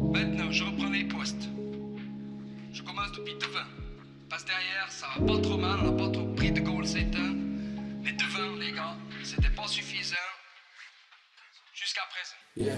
[0.00, 1.48] Maintenant, je reprends les postes.
[2.72, 3.68] Je commence depuis devant.
[4.28, 6.86] Parce que derrière, ça va pas trop mal, on n'a pas trop pris de goal
[6.86, 7.34] c'est temps.
[8.02, 10.16] Mais devant, les gars, c'était pas suffisant.
[11.74, 12.36] Jusqu'à présent.
[12.56, 12.76] Yeah.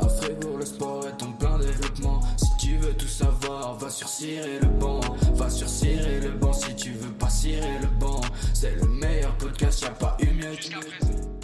[0.00, 2.20] À Fribourg, le sport est en plein développement.
[2.36, 5.00] Si tu veux tout savoir, va sur Cirer le banc.
[5.34, 8.20] Va sur Cirer le banc si tu veux pas cirer le banc.
[8.52, 10.54] C'est le meilleur podcast, y'a pas eu mieux.
[10.54, 11.34] Jusqu'à présent.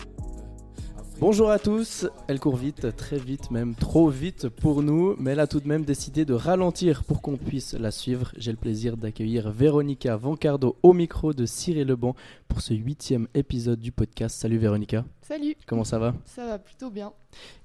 [1.21, 5.41] Bonjour à tous, elle court vite, très vite, même trop vite pour nous, mais elle
[5.41, 8.33] a tout de même décidé de ralentir pour qu'on puisse la suivre.
[8.39, 12.17] J'ai le plaisir d'accueillir Véronica Vancardo au micro de Cyril Leban
[12.49, 14.41] pour ce huitième épisode du podcast.
[14.41, 16.15] Salut Véronica, Salut, comment ça va?
[16.25, 17.13] Ça va plutôt bien.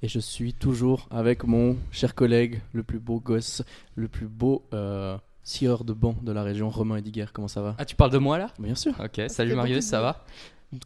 [0.02, 3.64] Et je suis toujours avec mon cher collègue, le plus beau gosse,
[3.96, 7.28] le plus beau euh, scieur de banc de la région, Romain Ediger.
[7.32, 7.76] Comment ça va?
[7.78, 8.52] Ah, tu parles de moi là?
[8.60, 10.26] Bien sûr, Ok, salut Marius, ça va?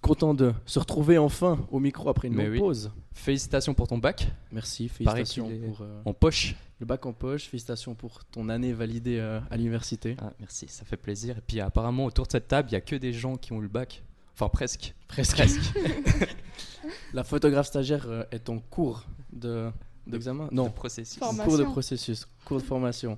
[0.02, 2.60] Content de se retrouver enfin au micro après une Mais longue oui.
[2.60, 2.92] pause.
[3.14, 5.82] Félicitations pour ton bac Merci, félicitations est pour...
[5.82, 6.56] euh, en poche.
[6.80, 10.16] Le bac en poche, félicitations pour ton année validée euh, à l'université.
[10.22, 11.38] Ah, merci, ça fait plaisir.
[11.38, 13.60] Et puis apparemment, autour de cette table, il n'y a que des gens qui ont
[13.60, 14.04] eu le bac.
[14.36, 14.94] Enfin, presque.
[15.08, 15.36] Presque.
[15.36, 15.74] Presque.
[17.14, 19.70] La photographe stagiaire euh, est en cours de
[20.08, 20.48] d'examen?
[20.52, 21.20] Non, processus.
[21.20, 21.44] Formation.
[21.46, 23.18] cours de processus, cours de formation.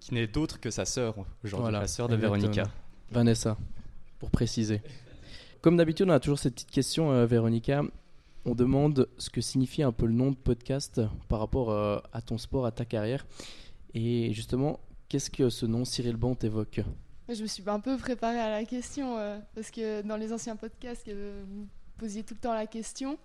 [0.00, 2.16] Qui n'est d'autre que sa sœur aujourd'hui, Voilà, la sœur de.
[2.16, 2.64] Véronica.
[3.10, 3.56] Vanessa,
[4.18, 4.80] pour préciser.
[5.62, 7.82] Comme d'habitude, on a toujours cette petite question, euh, Véronica.
[8.46, 12.22] On demande ce que signifie un peu le nom de podcast par rapport euh, à
[12.22, 13.26] ton sport, à ta carrière.
[13.92, 16.80] Et justement, qu'est-ce que ce nom Cyril Bant évoque?
[17.28, 20.56] Je me suis un peu préparée à la question euh, parce que dans les anciens
[20.56, 23.18] podcasts, euh, vous posiez tout le temps la question.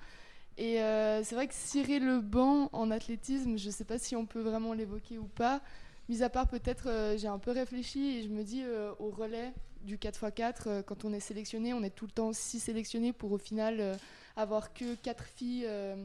[0.58, 0.76] Et
[1.24, 4.40] c'est vrai que cirer le banc en athlétisme, je ne sais pas si on peut
[4.40, 5.62] vraiment l'évoquer ou pas.
[6.08, 8.64] Mis à part peut-être, j'ai un peu réfléchi et je me dis
[9.00, 9.52] au relais
[9.86, 13.32] du 4x4, euh, quand on est sélectionné, on est tout le temps 6 sélectionnés pour
[13.32, 13.96] au final euh,
[14.36, 15.96] avoir que 4 filles euh,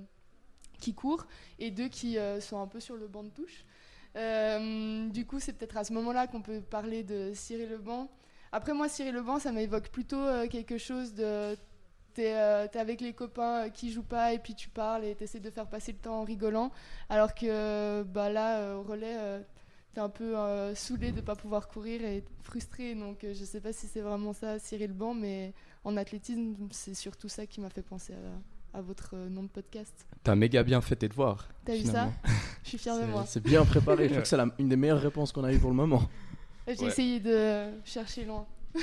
[0.78, 1.26] qui courent
[1.58, 3.64] et deux qui sont un peu sur le banc de touche.
[5.12, 8.08] Du coup, c'est peut-être à ce moment-là qu'on peut parler de Cyril Leban.
[8.50, 11.54] Après, moi, Cyril Leban, ça m'évoque plutôt quelque chose de.
[12.14, 15.50] T'es euh, avec les copains qui jouent pas et puis tu parles et t'essaies de
[15.50, 16.72] faire passer le temps en rigolant.
[17.10, 19.42] Alors que bah, là, au relais,
[19.94, 22.94] t'es un peu euh, saoulé de pas pouvoir courir et frustré.
[22.94, 25.52] Donc, euh, je sais pas si c'est vraiment ça, Cyril Leban, mais
[25.84, 28.14] en athlétisme, c'est surtout ça qui m'a fait penser
[28.74, 30.06] à, à votre euh, nom de podcast.
[30.22, 31.48] T'as méga bien fait tes devoirs.
[31.64, 32.10] T'as vu ça.
[32.62, 33.24] Je suis fière de moi.
[33.26, 34.04] C'est bien préparé.
[34.04, 36.02] Je trouve que c'est une des meilleures réponses qu'on a eues pour le moment.
[36.68, 36.86] J'ai Ouais.
[36.88, 38.46] essayé de chercher loin.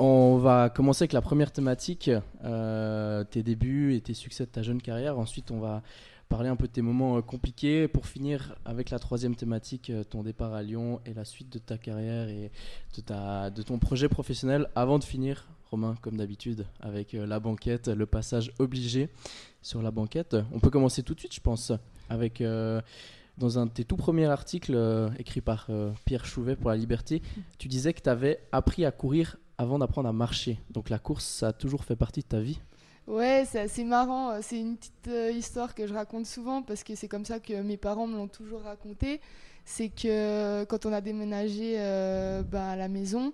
[0.00, 2.08] On va commencer avec la première thématique,
[2.44, 5.18] euh, tes débuts et tes succès de ta jeune carrière.
[5.18, 5.82] Ensuite, on va
[6.28, 10.04] parler un peu de tes moments euh, compliqués pour finir avec la troisième thématique, euh,
[10.04, 12.50] ton départ à Lyon et la suite de ta carrière et
[12.96, 14.68] de, ton projet professionnel.
[14.74, 19.08] Avant de finir, Romain, comme d'habitude, avec euh, la banquette, le passage obligé
[19.62, 20.36] sur la banquette.
[20.52, 21.72] On peut commencer tout de suite, je pense,
[22.08, 22.42] avec...
[23.38, 25.68] dans un de tes tout premiers articles euh, écrits par
[26.04, 27.22] Pierre Chouvet pour La Liberté,
[27.58, 30.58] tu disais que tu avais appris à courir avant d'apprendre à marcher.
[30.70, 32.60] Donc la course, ça a toujours fait partie de ta vie.
[33.08, 34.30] Ouais, c'est marrant.
[34.32, 37.40] euh, C'est une petite euh, histoire que je raconte souvent parce que c'est comme ça
[37.40, 39.20] que mes parents me l'ont toujours raconté.
[39.64, 43.32] C'est que quand on a déménagé euh, bah, à la maison,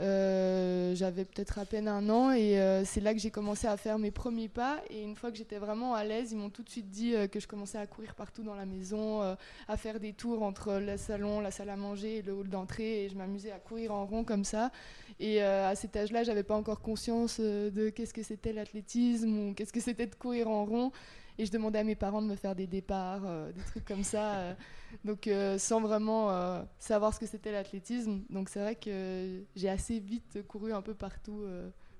[0.00, 3.76] euh, j'avais peut-être à peine un an et euh, c'est là que j'ai commencé à
[3.76, 4.82] faire mes premiers pas.
[4.90, 7.28] Et une fois que j'étais vraiment à l'aise, ils m'ont tout de suite dit euh,
[7.28, 9.22] que je commençais à courir partout dans la maison,
[9.68, 13.04] à faire des tours entre le salon, la salle à manger et le hall d'entrée.
[13.04, 14.70] Et je m'amusais à courir en rond comme ça.
[15.20, 19.72] Et à cet âge-là, j'avais pas encore conscience de qu'est-ce que c'était l'athlétisme ou qu'est-ce
[19.72, 20.92] que c'était de courir en rond.
[21.38, 24.04] Et je demandais à mes parents de me faire des départs, euh, des trucs comme
[24.04, 24.34] ça.
[24.34, 24.54] euh,
[25.04, 26.30] donc euh, sans vraiment
[26.78, 28.20] savoir ce que c'était l'athlétisme.
[28.30, 31.44] Donc c'est vrai que j'ai assez vite couru un peu partout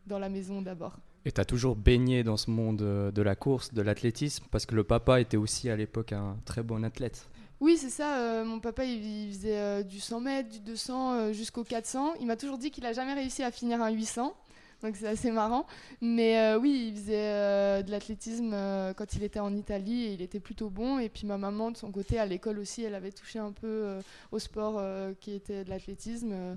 [0.07, 0.97] dans la maison d'abord.
[1.25, 2.77] Et t'as toujours baigné dans ce monde
[3.13, 6.63] de la course, de l'athlétisme, parce que le papa était aussi à l'époque un très
[6.63, 7.27] bon athlète.
[7.61, 8.19] Oui, c'est ça.
[8.19, 12.15] euh, mon papa, il, il faisait euh, du 100 mètres, du 200 euh, jusqu'au 400.
[12.21, 14.35] Il m'a toujours dit qu'il a jamais réussi à finir un 800.
[14.85, 15.67] Donc c'est assez marrant.
[16.01, 20.13] Mais euh, oui, il faisait euh, de l'athlétisme euh, quand il était en Italie et
[20.13, 20.99] il était plutôt bon.
[21.01, 23.67] Et puis ma maman, de son côté, à l'école aussi, elle avait touché un peu
[23.67, 24.01] euh,
[24.31, 26.31] au sport euh, qui était de l'athlétisme.
[26.33, 26.55] euh,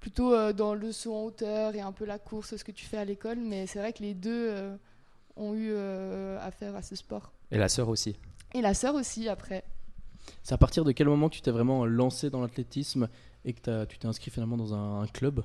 [0.00, 2.84] plutôt euh, dans le saut en hauteur et un peu la course, ce que tu
[2.84, 3.38] fais à l'école.
[3.38, 4.76] Mais c'est vrai que les deux euh,
[5.36, 7.32] ont eu euh, affaire à ce sport.
[7.52, 8.16] Et la sœur aussi.
[8.52, 9.62] Et la sœur aussi, après.
[10.42, 13.08] C'est à partir de quel moment que tu t'es vraiment lancé dans l'athlétisme
[13.44, 15.44] et que tu t'es inscrit finalement dans un, un club?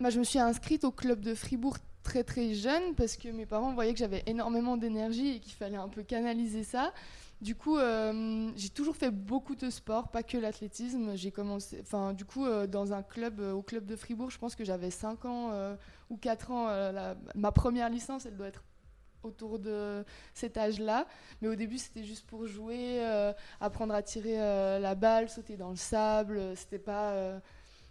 [0.00, 3.44] Bah, je me suis inscrite au club de Fribourg très très jeune parce que mes
[3.44, 6.94] parents voyaient que j'avais énormément d'énergie et qu'il fallait un peu canaliser ça.
[7.42, 11.16] Du coup, euh, j'ai toujours fait beaucoup de sport, pas que l'athlétisme.
[11.16, 14.38] J'ai commencé, enfin, du coup, euh, dans un club, euh, au club de Fribourg, je
[14.38, 15.76] pense que j'avais 5 ans
[16.08, 17.04] ou 4 ans.
[17.34, 18.64] ma première licence, elle doit être
[19.22, 20.02] autour de
[20.32, 21.06] cet âge-là.
[21.42, 23.04] Mais au début, c'était juste pour jouer,
[23.60, 26.56] apprendre à tirer la balle, sauter dans le sable.
[26.56, 27.40] C'était pas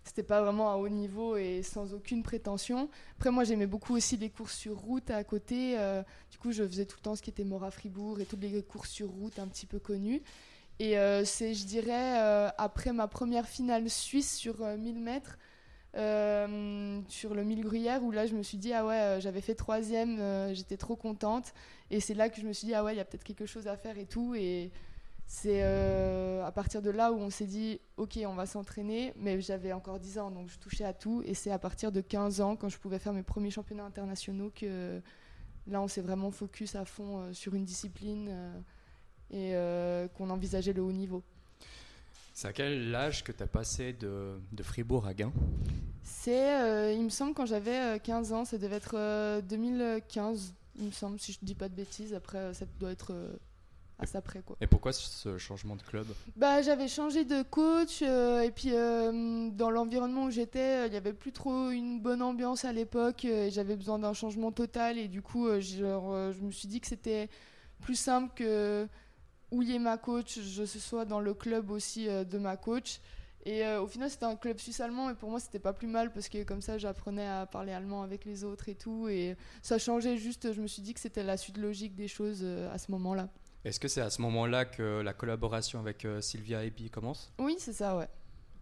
[0.10, 2.90] c'était pas vraiment à haut niveau et sans aucune prétention.
[3.18, 5.78] Après, moi, j'aimais beaucoup aussi les courses sur route à côté.
[5.78, 6.02] Euh,
[6.32, 8.64] du coup, je faisais tout le temps ce qui était Mora Fribourg et toutes les
[8.64, 10.24] courses sur route un petit peu connues.
[10.80, 15.38] Et euh, c'est, je dirais, euh, après ma première finale suisse sur 1000 mètres,
[15.94, 20.52] sur le 1000 gruyère, où là, je me suis dit, ah ouais, j'avais fait troisième,
[20.56, 21.54] j'étais trop contente.
[21.92, 23.46] Et c'est là que je me suis dit, ah ouais, il y a peut-être quelque
[23.46, 24.34] chose à faire et tout.
[24.34, 24.72] Et
[25.32, 29.40] c'est euh, à partir de là où on s'est dit ok on va s'entraîner mais
[29.40, 32.42] j'avais encore 10 ans donc je touchais à tout et c'est à partir de 15
[32.42, 35.00] ans quand je pouvais faire mes premiers championnats internationaux que
[35.68, 38.28] là on s'est vraiment focus à fond euh, sur une discipline
[39.32, 41.22] euh, et qu'on envisageait le haut niveau.
[42.34, 45.32] C'est à quel âge que tu as passé de, de, Fribourg à Gain?
[46.02, 51.20] C'est, il me semble, quand j'avais 15 ans, ça devait être 2015, il me semble,
[51.20, 52.16] si je ne dis pas de bêtises.
[52.16, 53.14] Après, ça doit être
[54.46, 54.56] Quoi.
[54.62, 56.08] Et pourquoi ce changement de club?
[56.36, 60.98] Bah, J'avais changé de coach euh, et puis euh, dans l'environnement où j'étais, il n'y
[60.98, 64.98] avait plus trop une bonne ambiance à l'époque euh, et j'avais besoin d'un changement total
[64.98, 67.30] et du coup je me suis dit que c'était
[67.82, 68.88] plus simple que
[69.52, 73.02] où y ait ma coach, je sois dans le club aussi de ma coach.
[73.46, 76.30] Et au final, c'était un club suisse-allemand, et pour moi, c'était pas plus mal parce
[76.30, 79.08] que comme ça, j'apprenais à parler allemand avec les autres et tout.
[79.08, 82.46] Et ça changeait juste, je me suis dit que c'était la suite logique des choses
[82.72, 83.30] à ce moment-là.
[83.66, 87.32] Est-ce que c'est à ce moment-là que la collaboration avec euh, Sylvia Ebi commence?
[87.40, 88.08] Oui, c'est ça, ouais.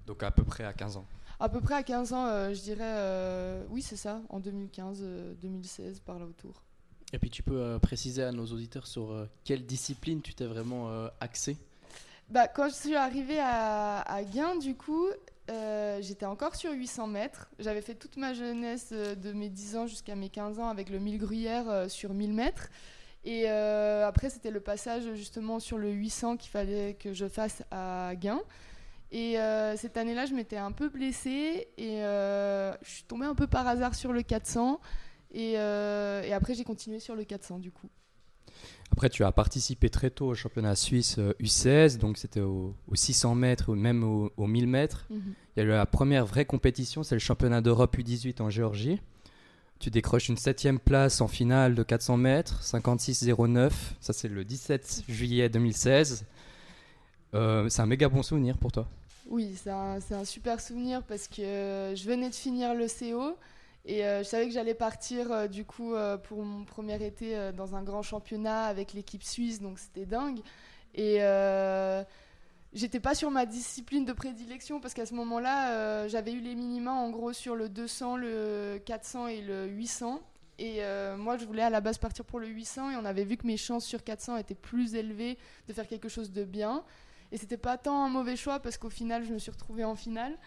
[0.08, 1.06] Donc à peu près à 15 ans
[1.40, 6.02] À peu près à 15 ans, euh, je dirais, euh, oui, c'est ça, en 2015-2016,
[6.04, 6.64] par là autour.
[7.14, 11.56] Et puis tu peux préciser à nos auditeurs sur quelle discipline tu t'es vraiment axé?
[12.30, 15.06] Bah, Quand je suis arrivée à, à Gain, du coup,
[16.02, 17.48] j'étais encore sur 800 mètres.
[17.60, 21.00] J'avais fait toute ma jeunesse de mes 10 ans jusqu'à mes 15 ans avec le
[21.00, 22.68] 1000 gruyère sur 1000 mètres.
[23.28, 27.62] Et euh, après, c'était le passage justement sur le 800 qu'il fallait que je fasse
[27.72, 28.40] à Gain.
[29.12, 33.36] Et euh, cette année-là, je m'étais un peu blessée et euh, je suis tombée un
[33.36, 34.80] peu par hasard sur le 400.
[35.34, 37.90] Et, et après, j'ai continué sur le 400 du coup.
[38.94, 43.74] Après, tu as participé très tôt au championnat suisse U16, donc c'était au, 600 mètres
[43.74, 45.06] ou même au, 1000 mètres.
[45.10, 45.34] Mhm.
[45.58, 49.02] Il y a eu la première vraie compétition, c'est le championnat d'Europe U18 en Géorgie.
[49.80, 53.72] Tu décroches une septième place en finale de 400 mètres, 56,09.
[54.00, 56.26] Ça, c'est le 17 juillet 2016.
[57.34, 58.88] Euh, c'est un méga bon souvenir pour toi.
[59.30, 63.38] Oui, c'est un, super souvenir parce que je venais de finir le CO
[63.86, 67.76] et euh, je savais que j'allais partir euh, du coup pour mon premier été dans
[67.76, 70.40] un grand championnat avec l'équipe suisse, donc c'était dingue.
[70.96, 71.20] Et
[72.74, 76.56] j'étais pas sur ma discipline de prédilection parce qu'à ce moment-là, euh, j'avais eu les
[76.56, 80.22] minima en gros sur le 200, le 400 et le 800.
[80.60, 83.26] Et euh, moi, je voulais à la base partir pour le 800 et on avait
[83.26, 85.38] vu que mes chances sur 400 étaient plus élevées
[85.68, 86.84] de faire quelque chose de bien.
[87.32, 89.96] Et c'était pas tant un mauvais choix parce qu'au final, je me suis retrouvée en
[89.96, 90.38] finale.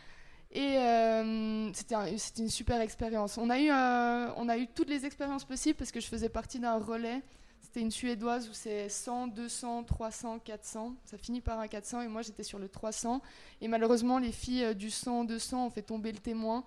[0.52, 3.38] Et euh, c'était une super expérience.
[3.38, 6.58] On, a eu, on a eu toutes les expériences possibles parce que je faisais partie
[6.58, 7.22] d'un relais
[7.70, 10.96] c'était une suédoise où c'est 100, 200, 300, 400.
[11.04, 13.22] Ça finit par un 400 et moi j'étais sur le 300.
[13.60, 16.64] Et malheureusement, les filles euh, du 100, 200 ont fait tomber le témoin.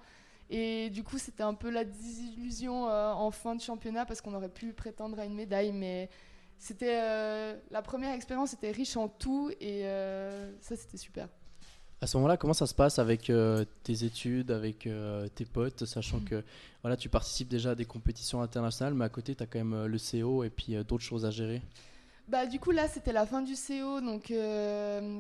[0.50, 4.34] Et du coup, c'était un peu la désillusion euh, en fin de championnat parce qu'on
[4.34, 5.74] aurait pu prétendre à une médaille.
[5.74, 6.10] Mais
[6.58, 9.84] c'était euh, la première expérience était riche en tout et
[10.62, 11.28] ça, c'était super.
[12.04, 15.86] À ce moment-là, comment ça se passe avec euh, tes études, avec euh, tes potes,
[15.86, 16.26] sachant mm.
[16.26, 16.44] que
[16.82, 19.74] voilà, tu participes déjà à des compétitions internationales, mais à côté, tu as quand même
[19.74, 21.62] euh, le CO et puis d'autres choses à gérer?
[22.28, 24.34] Bah, du coup, là, c'était la fin du CO, donc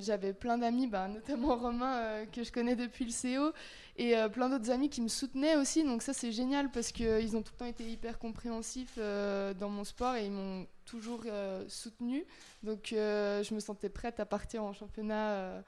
[0.01, 3.53] j'avais plein d'amis, bah, notamment Romain, que je connais depuis le CO,
[3.95, 7.41] et plein d'autres amis qui me soutenaient aussi, donc ça, c'est génial parce qu'ils ont
[7.41, 11.23] tout le temps été hyper compréhensifs dans mon sport et ils m'ont toujours
[11.69, 12.25] soutenu.
[12.61, 15.63] Donc, je me sentais prête à partir en championnat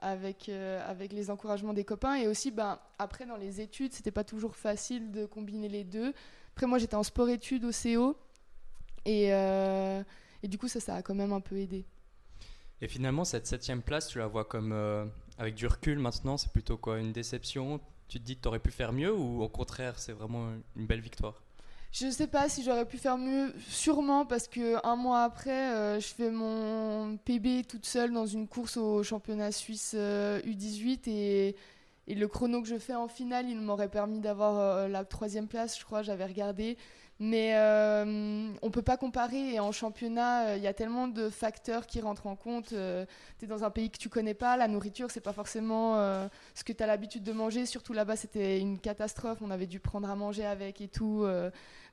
[0.00, 2.14] avec, euh, avec les encouragements des copains.
[2.16, 6.12] Et aussi, ben, après, dans les études, c'était pas toujours facile de combiner les deux.
[6.54, 8.16] Après, moi, j'étais en sport-études au CO.
[9.04, 10.02] Et, euh,
[10.42, 11.84] et, du coup, ça, ça a quand même un peu aidé.
[12.80, 15.04] Et finalement, cette septième place, tu la vois comme, euh,
[15.36, 17.80] avec du recul maintenant, c'est plutôt quoi Une déception?
[18.06, 20.86] Tu te dis que tu aurais pu faire mieux ou au contraire, c'est vraiment une
[20.86, 21.42] belle victoire?
[21.90, 25.72] Je ne sais pas si j'aurais pu faire mieux, sûrement parce que un mois après,
[25.72, 31.52] euh, je fais mon PB toute seule dans une course au championnat suisse U18 euh,
[32.06, 35.48] et, le chrono que je fais en finale, il m'aurait permis d'avoir euh, la troisième
[35.48, 36.76] place, je crois, j'avais regardé.
[37.20, 39.54] Mais euh, on peut pas comparer.
[39.54, 42.68] Et en championnat, il y a tellement de facteurs qui rentrent en compte.
[42.68, 42.74] tu
[43.44, 44.56] es dans un pays que tu connais pas.
[44.56, 45.96] La nourriture, c'est pas forcément
[46.54, 47.66] ce que tu as l'habitude de manger.
[47.66, 49.38] Surtout là-bas, c'était une catastrophe.
[49.42, 51.26] On avait dû prendre à manger avec et tout.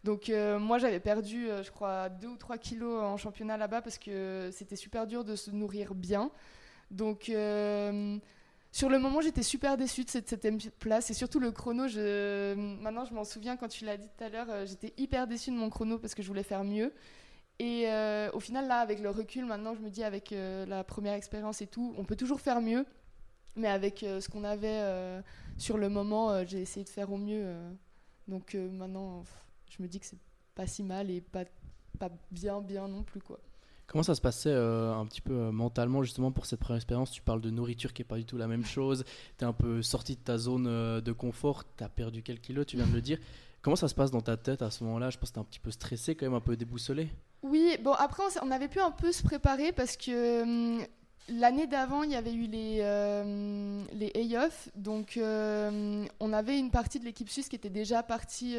[0.03, 4.50] donc moi, j'avais perdu, je crois, 2 ou 3 kilos en championnat là-bas parce que
[4.51, 6.29] c'était super dur de se nourrir bien.
[6.91, 7.32] Donc
[8.75, 11.84] sur le moment, j'étais super déçue de cette septième place et surtout le chrono.
[11.84, 15.51] Maintenant, je m'en souviens quand tu l'as dit tout à l'heure, euh, j'étais hyper déçue
[15.51, 16.91] de mon chrono parce que je voulais faire mieux.
[17.58, 20.84] Et euh, au final, là, avec le recul, maintenant, je me dis avec euh, la
[20.84, 22.86] première expérience et tout, on peut toujours faire mieux.
[23.55, 24.84] Mais avec ce qu'on avait
[25.58, 27.55] sur le moment, j'ai essayé de faire au mieux.
[28.27, 29.24] donc maintenant,
[29.70, 30.20] je me dis que c'est
[30.53, 31.46] pas si mal et pas,
[31.98, 33.39] pas bien, bien non plus, quoi.
[33.88, 37.12] Comment ça se passait euh, un petit peu euh, mentalement justement pour cette première expérience?
[37.12, 39.04] Tu parles de nourriture qui est pas du tout la même chose.
[39.38, 41.63] Tu es un peu sorti de ta zone euh, de confort.
[41.77, 43.20] Tu as perdu quelques kilos, tu viens de le dire.
[43.62, 45.12] Comment ça se passe dans ta tête à ce moment-là?
[45.12, 47.10] Je pense que tu un petit peu stressé, quand même un peu déboussolé.
[47.44, 50.84] Oui, bon après on avait pu un peu se préparer parce que hum,
[51.30, 52.77] l'année d'avant il y avait eu les,
[53.94, 54.70] les A-Off.
[54.75, 58.58] Donc on avait une partie de l'équipe suisse qui était déjà partie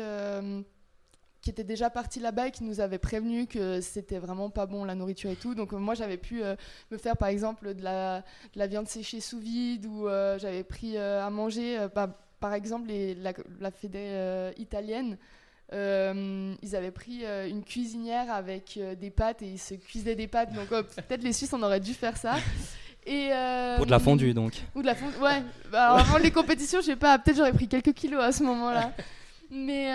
[1.46, 4.84] qui était déjà parti là-bas et qui nous avait prévenu que c'était vraiment pas bon
[4.84, 5.54] la nourriture et tout.
[5.54, 6.56] Donc euh, moi j'avais pu euh,
[6.90, 8.22] me faire par exemple de la,
[8.52, 12.88] de la viande séchée sous vide ou euh, j'avais pris à manger bah, par exemple
[12.88, 15.18] les, la, la fédé italienne.
[15.70, 20.52] ils avaient pris une cuisinière avec des pâtes et ils se cuisaient des pâtes.
[20.52, 22.34] Donc peut-être les Suisses on aurait dû faire ça.
[23.06, 23.30] Et
[23.76, 24.54] Pour de la fondue donc.
[24.74, 25.44] Ou de la fondue, ouais.
[25.70, 28.90] Bah, avant les compétitions, je sais pas, peut-être j'aurais pris quelques kilos à ce moment-là.
[29.48, 29.92] Mais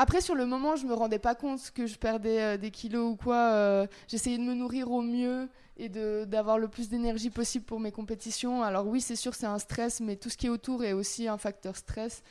[0.00, 3.12] après, sur le moment, je me rendais pas compte que je perdais euh, des kilos
[3.12, 3.52] ou quoi.
[3.52, 7.92] Euh, j'essayais de me nourrir au mieux et d'avoir le plus d'énergie possible pour mes
[7.92, 8.62] compétitions.
[8.62, 11.28] Alors oui, c'est sûr, c'est un stress, mais tout ce qui est autour est aussi
[11.28, 12.22] un facteur stress.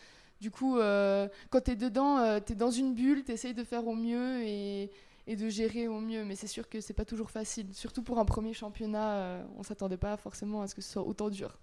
[0.42, 3.64] Du coup, euh, quand tu es dedans, tu es dans une bulle, tu essayes de
[3.64, 4.90] faire au mieux et,
[5.28, 6.26] et de gérer au mieux.
[6.26, 7.68] Mais c'est sûr que c'est pas toujours facile.
[7.74, 11.30] Surtout pour un premier championnat, on s'attendait pas forcément à ce que ce soit autant
[11.30, 11.60] dur.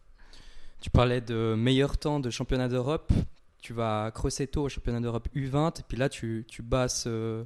[0.81, 3.13] Tu parlais de meilleur temps de championnat d'Europe
[3.67, 7.43] tu vas à Crossetto au championnat d'Europe U20, et puis là, tu, tu basses euh,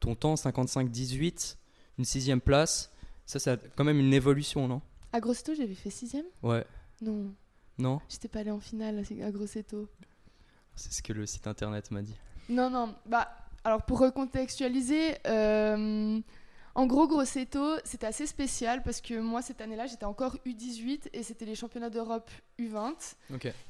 [0.00, 1.56] ton temps 55-18,
[1.98, 2.92] une sixième place.
[3.24, 4.82] Ça, c'est quand même une évolution, non?
[5.14, 6.26] À Grosseto, j'avais fait sixième?
[6.42, 6.66] Ouais.
[7.00, 7.32] Non.
[7.78, 8.00] Non?
[8.10, 9.88] J'étais pas allé en finale à Grosseto.
[10.76, 12.16] C'est ce que le site internet m'a dit.
[12.50, 12.94] Non, non.
[13.06, 13.30] Bah,
[13.64, 16.20] alors pour recontextualiser, euh,
[16.74, 21.22] en gros, Grosseto, c'était assez spécial parce que moi, cette année-là, j'étais encore U18 et
[21.22, 23.14] c'était les championnats d'Europe U20.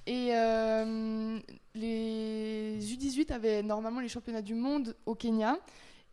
[0.06, 1.38] Et euh,
[1.75, 5.59] les U18 avaient normalement les championnats du monde au Kenya.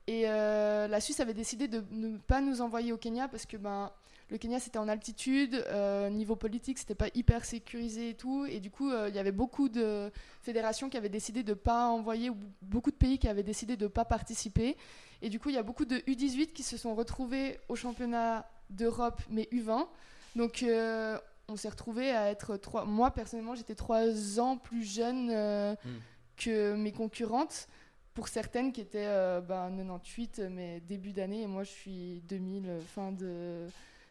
[0.07, 3.57] Et euh, la Suisse avait décidé de ne pas nous envoyer au Kenya parce que
[3.57, 3.91] ben,
[4.31, 8.59] le Kenya c'était en altitude, euh, niveau politique c'était pas hyper sécurisé et tout, et
[8.59, 12.31] du coup il y avait beaucoup de fédérations qui avaient décidé de ne pas envoyer,
[12.31, 14.77] ou beaucoup de pays qui avaient décidé de ne pas participer.
[15.21, 18.49] Et du coup, il y a beaucoup de U18 qui se sont retrouvés au championnat
[18.69, 19.87] d'Europe, mais U20.
[20.35, 22.85] Donc, euh, on s'est retrouvés à être trois.
[22.85, 25.89] Moi, personnellement, j'étais trois ans plus jeune euh, hmm.
[26.37, 27.67] que mes concurrentes.
[28.13, 29.05] Pour certaines qui étaient
[29.47, 33.67] 98, euh, ben, mais début d'année, et moi, je suis 2000, fin de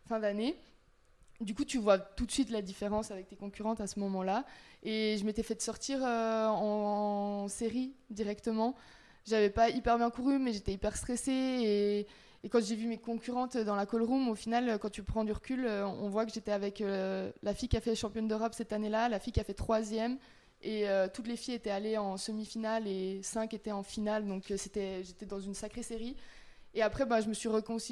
[0.06, 0.56] fin d'année.
[1.40, 4.44] Du coup, tu vois tout de suite la différence avec tes concurrentes à ce moment-là.
[4.82, 8.74] Et je m'étais fait sortir en, série directement
[9.28, 11.32] j'avais pas hyper bien couru, mais j'étais hyper stressée.
[11.32, 12.06] Et,
[12.50, 15.32] quand j'ai vu mes concurrentes dans la call room, au final, quand tu prends du
[15.32, 18.54] recul, euh, on voit que j'étais avec euh, la fille qui a fait championne d'Europe
[18.54, 20.18] cette année-là, la fille qui a fait troisième.
[20.62, 24.26] Et euh, toutes les filles étaient allées en semi-finale et cinq étaient en finale.
[24.26, 26.16] Donc c'était, j'étais dans une sacrée série.
[26.74, 27.48] Et après, bah, je me suis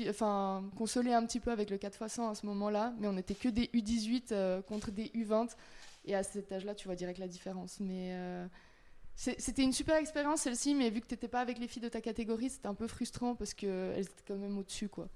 [0.08, 2.94] enfin, consolée un petit peu avec le 4x100 à ce moment-là.
[2.98, 5.50] Mais on n'était que des U18 contre des U20.
[6.06, 7.78] Et à cet âge-là, tu vois direct la différence.
[7.80, 8.16] Mais
[9.16, 11.88] c'était une super expérience celle-ci, mais vu que tu n'étais pas avec les filles de
[11.88, 14.88] ta catégorie, c'était un peu frustrant parce qu'elles étaient quand même au-dessus.
[14.88, 15.08] quoi.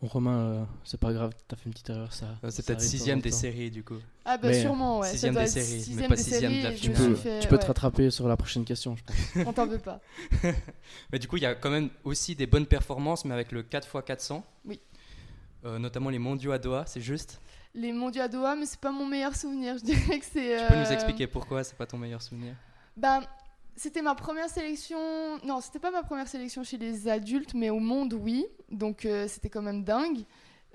[0.00, 2.26] Bon, Romain, euh, c'est pas grave, t'as fait une petite erreur, ça.
[2.50, 3.98] c'est peut-être sixième des séries, du coup.
[4.24, 5.08] Ah, bah sûrement, ouais.
[5.08, 8.26] Sixième des séries, mais pas sixième de la Tu peux, tu peux te rattraper sur
[8.26, 9.16] la prochaine question, je pense.
[9.46, 10.00] On t'en veut pas.
[11.12, 13.62] mais du coup, il y a quand même aussi des bonnes performances, mais avec le
[13.62, 14.42] 4x400.
[14.64, 14.80] Oui.
[15.64, 17.40] Euh, notamment les mondiaux à Doha, c'est juste?
[17.74, 19.78] Les mondiaux à Doha, mais c'est pas mon meilleur souvenir.
[19.78, 20.58] Je dirais que c'est.
[20.58, 22.54] Tu peux nous euh, expliquer pourquoi c'est pas ton meilleur souvenir?
[22.96, 23.22] Ben,
[23.76, 24.98] c'était ma première sélection.
[25.44, 28.46] Non, c'était pas ma première sélection chez les adultes, mais au monde, oui.
[28.70, 30.24] Donc euh, c'était quand même dingue.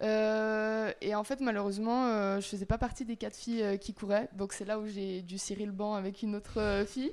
[0.01, 4.29] Euh, et en fait, malheureusement, euh, je faisais pas partie des quatre filles qui couraient.
[4.33, 7.12] Donc c'est là où j'ai dû cirer le banc avec une autre fille.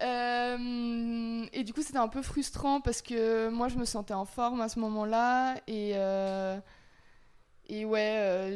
[0.00, 4.60] et du coup, c'était un peu frustrant parce que moi, je me sentais en forme
[4.60, 5.56] à ce moment-là.
[5.66, 5.94] Et.
[7.66, 8.54] Et ouais,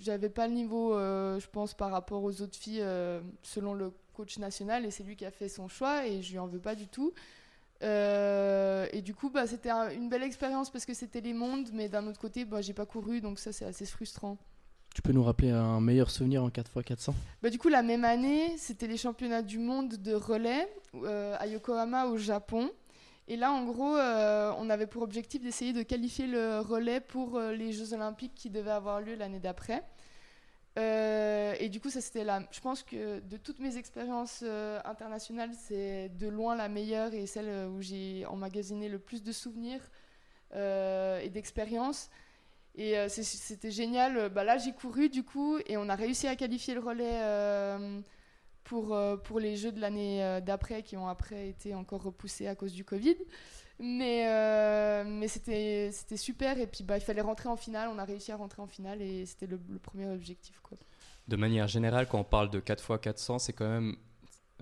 [0.00, 2.84] j'avais pas le niveau, je pense, par rapport aux autres filles,
[3.42, 6.38] selon le coach national et c'est lui qui a fait son choix et je lui
[6.38, 7.12] en veux pas du tout.
[7.82, 11.88] Euh, et du coup, bah, c'était une belle expérience parce que c'était les mondes, mais
[11.88, 14.38] d'un autre côté, bah, j'ai pas couru, donc ça c'est assez frustrant.
[14.94, 18.56] Tu peux nous rappeler un meilleur souvenir en 4x400 bah, Du coup, la même année,
[18.56, 22.70] c'était les championnats du monde de relais euh, à Yokohama au Japon.
[23.26, 27.40] Et là, en gros, euh, on avait pour objectif d'essayer de qualifier le relais pour
[27.40, 29.82] les Jeux Olympiques qui devaient avoir lieu l'année d'après.
[30.76, 32.42] Euh, et du coup, ça c'était là.
[32.50, 37.26] Je pense que de toutes mes expériences euh, internationales, c'est de loin la meilleure et
[37.26, 39.80] celle où j'ai emmagasiné le plus de souvenirs
[40.54, 42.10] euh, et d'expériences.
[42.76, 44.30] Et c'était génial.
[44.30, 47.20] Bah, là, j'ai couru du coup et on a réussi à qualifier le relais
[48.64, 52.72] pour, pour les Jeux de l'année d'après qui ont après été encore repoussés à cause
[52.72, 53.14] du Covid.
[53.86, 56.58] Mais, euh, mais c'était, super.
[56.58, 57.90] Et puis, bah, il fallait rentrer en finale.
[57.94, 60.58] On a réussi à rentrer en finale et c'était le, premier objectif.
[60.62, 60.78] Quoi.
[61.28, 63.96] De manière générale, quand on parle de 4x400, c'est quand même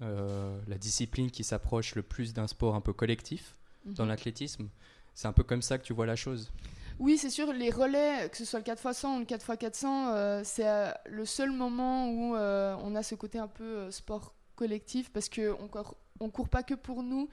[0.02, 4.08] euh, la discipline qui s'approche le plus d'un sport un peu collectif dans mhm.
[4.08, 4.68] l'athlétisme.
[5.14, 6.52] C'est un peu comme ça que tu vois la chose
[6.98, 10.66] oui, c'est sûr, les relais, que ce soit le 4x100 ou le 4x400, euh, c'est
[11.06, 15.68] le seul moment où on a ce côté un peu sport collectif parce qu'on
[16.20, 17.28] ne court pas que pour nous,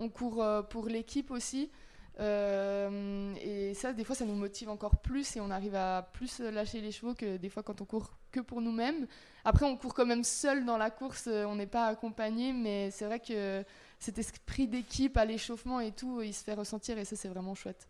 [0.00, 1.70] on court euh, pour l'équipe aussi.
[2.18, 6.40] Euh, et ça, des fois, ça nous motive encore plus et on arrive à plus
[6.40, 9.06] lâcher les chevaux que des fois quand on court que pour nous-mêmes.
[9.44, 12.90] Après, on court quand même seul dans la course, euh, on n'est pas accompagné, mais
[12.90, 13.64] c'est vrai que
[13.98, 17.54] cet esprit d'équipe à l'échauffement et tout, il se fait ressentir et ça, c'est vraiment
[17.54, 17.88] chouette.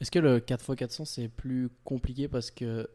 [0.00, 2.88] Est-ce que le 4x400 c'est plus compliqué parce que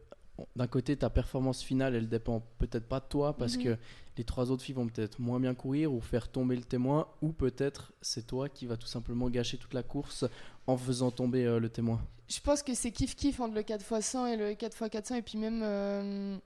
[0.54, 3.64] d'un côté, ta performance finale, elle dépend peut-être pas de toi parce mhm.
[3.64, 3.78] que
[4.16, 7.32] les trois autres filles vont peut-être moins bien courir ou faire tomber le témoin, ou
[7.32, 10.24] peut-être c'est toi qui va tout simplement gâcher toute la course
[10.66, 12.00] en faisant tomber euh, le témoin.
[12.28, 16.36] Je pense que c'est kiff-kiff entre le 4x100 et le 4x400, et puis même euh,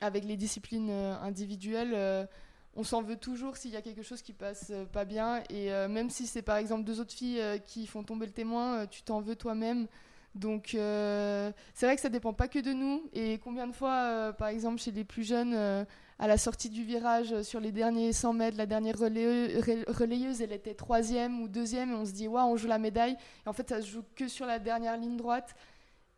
[0.00, 2.28] avec les disciplines euh, individuelles.
[2.74, 5.42] on s'en veut toujours s'il y a quelque chose qui passe pas bien.
[5.50, 9.02] Et même si c'est par exemple deux autres filles qui font tomber le témoin, tu
[9.02, 9.86] t'en veux toi-même.
[10.34, 13.08] Donc euh, c'est vrai que ça dépend pas que de nous.
[13.12, 15.84] Et combien de fois, euh, par exemple, chez les plus jeunes, euh,
[16.18, 20.74] à la sortie du virage, sur les derniers 100 mètres, la dernière relayeuse, elle était
[20.74, 23.16] troisième ou deuxième, et on se dit, waouh, on joue la médaille.
[23.44, 25.54] Et en fait, ça se joue que sur la dernière ligne droite.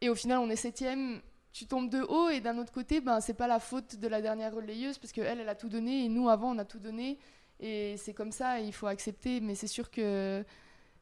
[0.00, 1.21] Et au final, on est septième.
[1.52, 4.21] Tu tombes de haut, et d'un autre côté, ben, c'est pas la faute de la
[4.21, 7.19] dernière relayeuse, parce qu'elle, elle a tout donné, et nous, avant, on a tout donné.
[7.60, 9.41] Et c'est comme ça, il faut accepter.
[9.41, 10.45] Mais c'est sûr que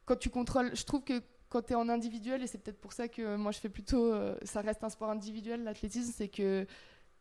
[0.05, 2.93] quand tu contrôles, je trouve que quand tu es en individuel, et c'est peut-être pour
[2.93, 6.65] ça que moi je fais plutôt, euh, ça reste un sport individuel, l'athlétisme, c'est que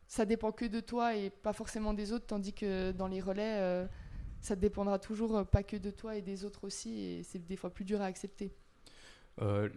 [0.06, 3.56] ça dépend que de toi et pas forcément des autres, tandis que dans les relais,
[3.58, 3.86] euh,
[4.40, 7.56] ça dépendra toujours euh, pas que de toi et des autres aussi, et c'est des
[7.56, 8.52] fois plus dur à accepter.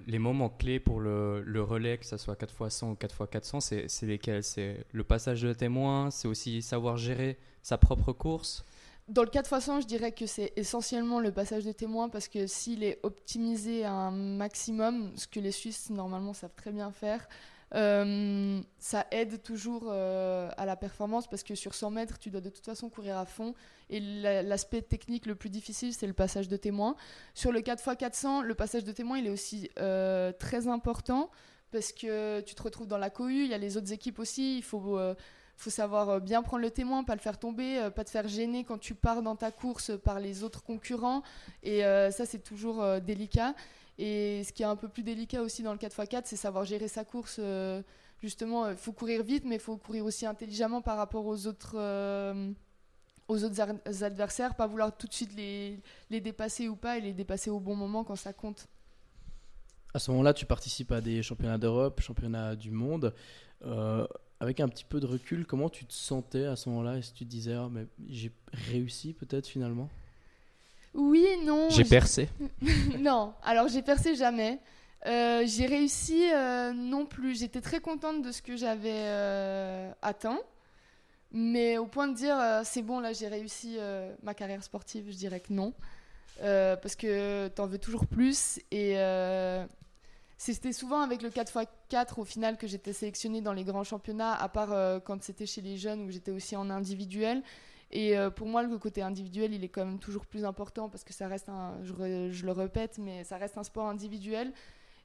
[0.06, 4.44] les moments clés pour le, le relais, que ce soit 4x100 ou 4x400, c'est lesquels?
[4.44, 8.64] C'est le passage de témoin, c'est aussi savoir gérer sa propre course?
[9.10, 12.28] Dans le cas de façon, je dirais que c'est essentiellement le passage de témoin parce
[12.28, 16.92] que s'il est optimisé à un maximum, ce que les Suisses normalement savent très bien
[16.92, 17.28] faire,
[17.76, 22.40] euh, ça aide toujours euh, à la performance parce que sur 100 mètres, tu dois
[22.40, 23.56] de toute façon courir à fond.
[23.90, 26.96] Et l'aspect technique le plus difficile, c'est le passage de témoin.
[27.34, 31.30] Sur le 4x400, le passage de témoin, il est aussi euh, très important
[31.72, 34.58] parce que tu te retrouves dans la cohue, il y a les autres équipes aussi,
[34.58, 35.00] il faut
[35.56, 38.28] faut savoir euh, bien prendre le témoin, pas le faire tomber, euh, pas te faire
[38.28, 41.24] gêner quand tu pars dans ta course par les autres concurrents.
[41.64, 43.56] Et euh, ça, c'est toujours délicat.
[43.98, 46.88] Et ce qui est un peu plus délicat aussi dans le 4x4, c'est savoir gérer
[46.88, 47.40] sa course.
[48.22, 51.78] justement, il faut courir vite, mais il faut courir aussi intelligemment par rapport aux autres,
[53.28, 57.14] aux autres adversaires, pas vouloir tout de suite les, les dépasser ou pas, et les
[57.14, 58.68] dépasser au bon moment quand ça compte.
[59.94, 63.14] À ce moment-là, tu participes à des championnats d'Europe, championnats du monde
[64.44, 66.98] avec un petit peu de recul, comment tu te sentais à ce moment-là?
[66.98, 69.90] Est-ce que tu te disais, ah, mais j'ai réussi peut-être finalement?
[70.94, 71.70] Oui, non.
[71.70, 72.30] J'ai percé
[73.00, 74.60] Non, alors j'ai percé jamais.
[75.06, 77.40] Euh, j'ai réussi euh, non plus.
[77.40, 80.40] J'étais très contente de ce que j'avais euh, atteint.
[81.32, 83.80] Mais au point de dire, c'est bon, là j'ai réussi
[84.22, 85.74] ma carrière sportive, je dirais que non.
[86.40, 88.60] parce que tu en veux toujours plus.
[88.70, 88.98] Et
[90.52, 94.50] c'était souvent avec le 4x4 au final que j'étais sélectionnée dans les grands championnats, à
[94.50, 97.44] part euh, quand c'était chez les jeunes où j'étais aussi en individuel.
[97.92, 101.06] Et euh, pour moi, le côté individuel, il est quand même toujours plus important parce
[101.06, 101.94] que ça reste un, je,
[102.46, 104.52] le répète, mais ça reste un sport individuel.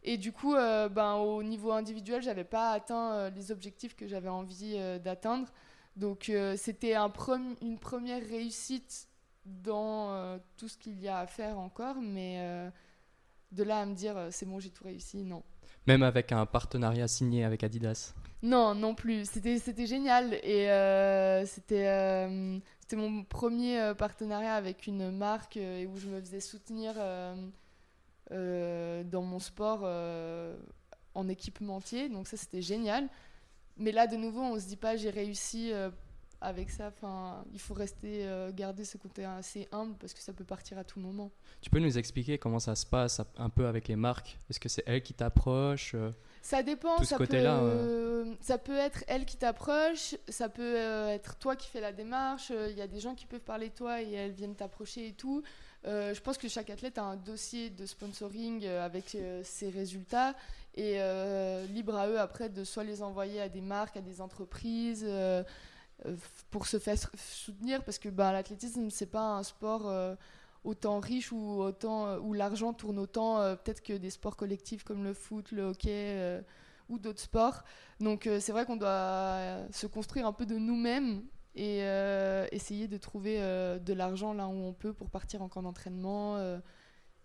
[0.02, 4.28] Et du coup, euh, ben, au niveau individuel, j'avais pas atteint les objectifs que j'avais
[4.28, 5.46] envie d'atteindre.
[5.94, 7.12] Donc c'était un
[7.62, 9.06] une première réussite
[9.44, 12.70] dans tout ce qu'il y a à faire encore, mais
[13.52, 15.42] de là à me dire euh, c'est bon, j'ai tout réussi, non.
[15.86, 19.24] Même avec un partenariat signé avec Adidas Non, non plus.
[19.24, 25.96] C'était, génial et euh, c'était, euh, c'était mon premier partenariat avec une marque et où
[25.96, 26.94] je me faisais soutenir
[28.30, 29.88] dans mon sport
[31.14, 32.10] en équipementier.
[32.10, 33.08] Donc ça, c'était génial.
[33.78, 35.72] Mais là, de nouveau, on se dit pas j'ai réussi
[36.40, 40.32] avec ça, enfin, il faut rester, euh, garder ce côté assez humble parce que ça
[40.32, 41.32] peut partir à tout moment.
[41.60, 44.38] Tu peux nous expliquer comment ça se passe un peu avec les marques?
[44.48, 47.02] Est-ce que c'est elles qui t'approchent euh, Ça dépend.
[47.02, 51.80] ça, peut, euh, ça peut être elle qui t'approche, ça peut être toi qui fais
[51.80, 52.50] la démarche.
[52.50, 55.12] Il y a des gens qui peuvent parler de toi et elles viennent t'approcher et
[55.14, 55.42] tout.
[55.84, 60.36] je pense que chaque athlète a un dossier de sponsoring avec ses résultats
[60.76, 61.00] et
[61.68, 65.04] libre à eux après de soit les envoyer à des marques, à des entreprises.
[66.06, 66.14] Euh,
[66.50, 70.14] pour se faire soutenir parce que bah, l'athlétisme c'est pas un sport euh,
[70.62, 75.02] autant riche ou autant euh, où l'argent tourne autant peut-être que des sports collectifs comme
[75.02, 76.42] le foot, le hockey
[76.88, 77.64] ou d'autres sports.
[78.00, 81.22] Donc c'est vrai qu'on doit se construire un peu de nous-mêmes
[81.54, 81.80] et
[82.52, 86.38] essayer de trouver de l'argent là où on peut pour partir en camp d'entraînement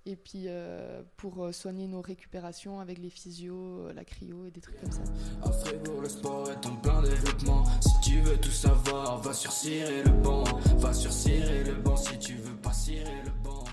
[0.05, 4.51] et puis euh, pour euh, soigner nos récupérations avec les physios, euh, la cryo et
[4.51, 5.03] des trucs comme ça.
[5.41, 7.63] À Fribourg, le sport est en plein développement.
[7.81, 10.43] Si tu veux tout savoir, va sur Cirer le banc.
[10.77, 13.63] Va sur Cirer le banc si tu veux pas cirer le banc.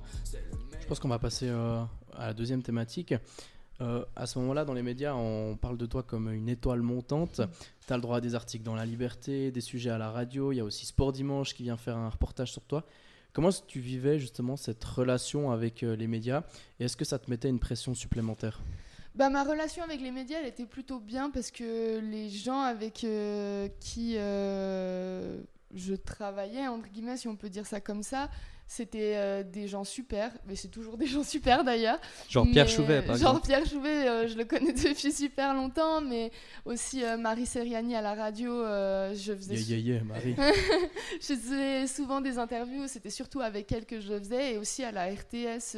[0.80, 1.88] Je pense qu'on va passer à
[2.18, 3.14] la deuxième thématique.
[3.80, 7.40] à ce moment-là, dans les médias, on parle de toi comme une étoile montante.
[7.86, 10.50] Tu as le droit à des articles dans La Liberté, des sujets à la radio.
[10.52, 12.84] Il y a aussi Sport Dimanche qui vient faire un reportage sur toi.
[13.32, 16.42] Comment tu vivais justement cette relation avec euh, les médias
[16.78, 18.60] et est-ce que ça te mettait une pression supplémentaire?
[19.14, 23.04] Bah, ma relation avec les médias, elle était plutôt bien parce que les gens avec
[23.04, 25.40] euh, qui euh,
[25.74, 28.30] je travaillais, entre guillemets, si on peut dire ça comme ça,
[28.70, 31.98] c'était euh, des gens super, mais c'est toujours des gens super d'ailleurs.
[32.28, 36.30] Genre Pierre Chouvet, par Genre Pierre Chouvet, euh, je le connais depuis super longtemps, mais
[36.64, 38.62] aussi euh, Marie Seriani à la radio,
[39.12, 39.56] je faisais.
[39.56, 40.37] Yeah, yeah, yeah, Marie.
[41.20, 44.85] je faisais souvent des interviews, c'était surtout avec elle que je le faisais, et aussi
[44.85, 45.74] à la RTS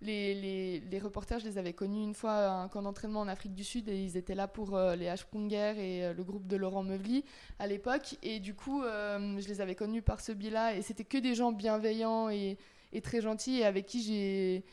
[0.00, 3.28] les, les, les, reporters, je les avais connus une fois à un camp d'entraînement en
[3.28, 6.46] Afrique du Sud et ils étaient là pour euh, les H-Prunger et euh, le groupe
[6.46, 7.24] de Laurent Meuvely
[7.58, 8.16] à l'époque.
[8.22, 11.34] Et du coup, euh, je les avais connus par ce biais-là et c'était que des
[11.34, 12.58] gens bienveillants et,
[12.92, 14.64] et très gentils et avec qui j'ai,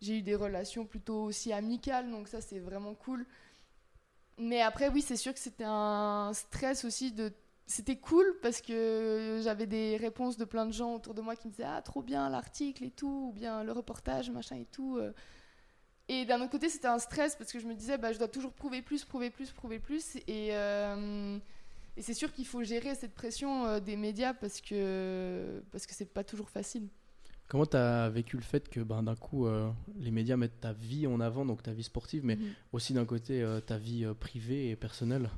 [0.00, 2.10] j'ai eu des relations plutôt aussi amicales.
[2.10, 3.26] Donc ça, c'est vraiment cool.
[4.38, 7.32] Mais après, oui, c'est sûr que c'était un stress aussi de
[7.66, 11.48] c'était cool parce que j'avais des réponses de plein de gens autour de moi qui
[11.48, 14.98] me disaient ah trop bien l'article et tout ou bien le reportage machin et tout
[14.98, 15.12] euh.
[16.08, 18.28] et d'un autre côté c'était un stress parce que je me disais bah je dois
[18.28, 21.38] toujours prouver plus prouver plus prouver plus et euh,
[21.96, 25.94] et c'est sûr qu'il faut gérer cette pression euh, des médias parce que parce que
[25.94, 26.88] c'est pas toujours facile
[27.48, 29.46] Comment tu as vécu le fait que ben, d'un coup,
[30.00, 32.52] les médias mettent ta vie en avant, donc ta vie sportive, mais mhm.
[32.72, 35.30] aussi d'un côté ta vie privée et personnelle?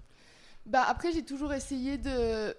[0.67, 2.55] Bah, après, j'ai toujours essayé de,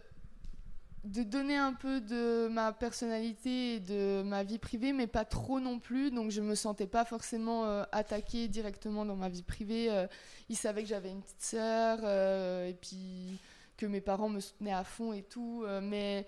[1.03, 5.59] de donner un peu de ma personnalité et de ma vie privée, mais pas trop
[5.59, 6.11] non plus.
[6.11, 9.89] Donc, je me sentais pas forcément euh, attaquée directement dans ma vie privée.
[9.91, 10.07] Euh,
[10.49, 13.39] ils savaient que j'avais une petite sœur euh, et puis
[13.77, 15.65] que mes parents me soutenaient à fond et tout.
[15.81, 16.27] mais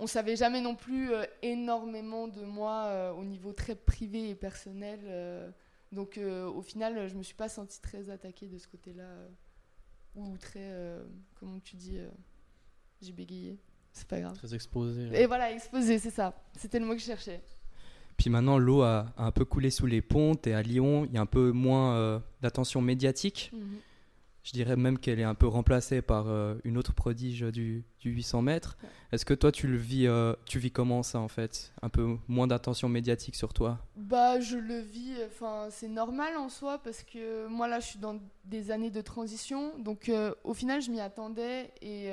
[0.00, 5.54] on savait jamais non plus énormément de moi au niveau très privé et personnel.
[5.92, 9.04] donc, au final, je me suis pas sentie très attaquée de ce côté-là
[10.14, 11.04] ou très, euh,
[11.38, 12.08] comment tu dis, euh,
[13.00, 13.58] j'ai bégayé,
[13.92, 14.36] c'est pas grave.
[14.36, 15.10] Très exposé.
[15.12, 16.34] Et voilà, exposé, c'est ça.
[16.56, 17.42] C'était le mot que je cherchais.
[18.16, 21.18] Puis maintenant, l'eau a, un peu coulé sous les pontes et à Lyon, il y
[21.18, 23.50] a un peu moins euh, d'attention médiatique.
[23.52, 23.78] Mhm.
[24.44, 28.10] Je dirais même qu'elle est un peu remplacée par euh, une autre prodige du, du
[28.10, 28.76] 800 mètres.
[29.10, 31.72] Est-ce que toi, tu le vis, euh, tu vis comment ça en fait?
[31.80, 33.78] Un peu moins d'attention médiatique sur toi?
[33.96, 35.14] Bah, je le vis.
[35.24, 39.00] Enfin, c'est normal en soi parce que moi là, je suis dans des années de
[39.00, 42.10] transition, donc euh, au final, je m'y attendais et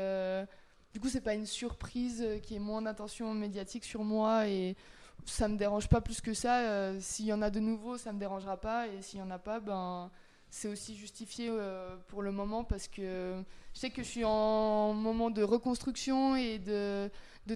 [0.93, 4.77] du coup, c'est pas une surprise qu'il y ait moins d'attention médiatique sur moi et
[5.25, 6.97] ça me dérange pas plus que ça.
[7.01, 9.39] S'il y en a de nouveau, ça me dérangera pas et s'il y en a
[9.39, 10.09] pas, ben
[10.51, 13.41] c'est aussi justifié euh, pour le moment parce que
[13.73, 17.09] je sais que je suis en moment de reconstruction et de,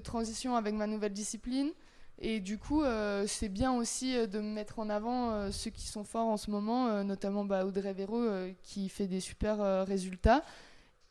[0.04, 1.72] transition avec ma nouvelle discipline.
[2.20, 6.06] Et du coup, euh, c'est bien aussi euh, de mettre en avant ceux qui sont
[6.06, 8.22] forts en ce moment, notamment bah, Audrey Véro
[8.64, 10.44] qui fait des super résultats.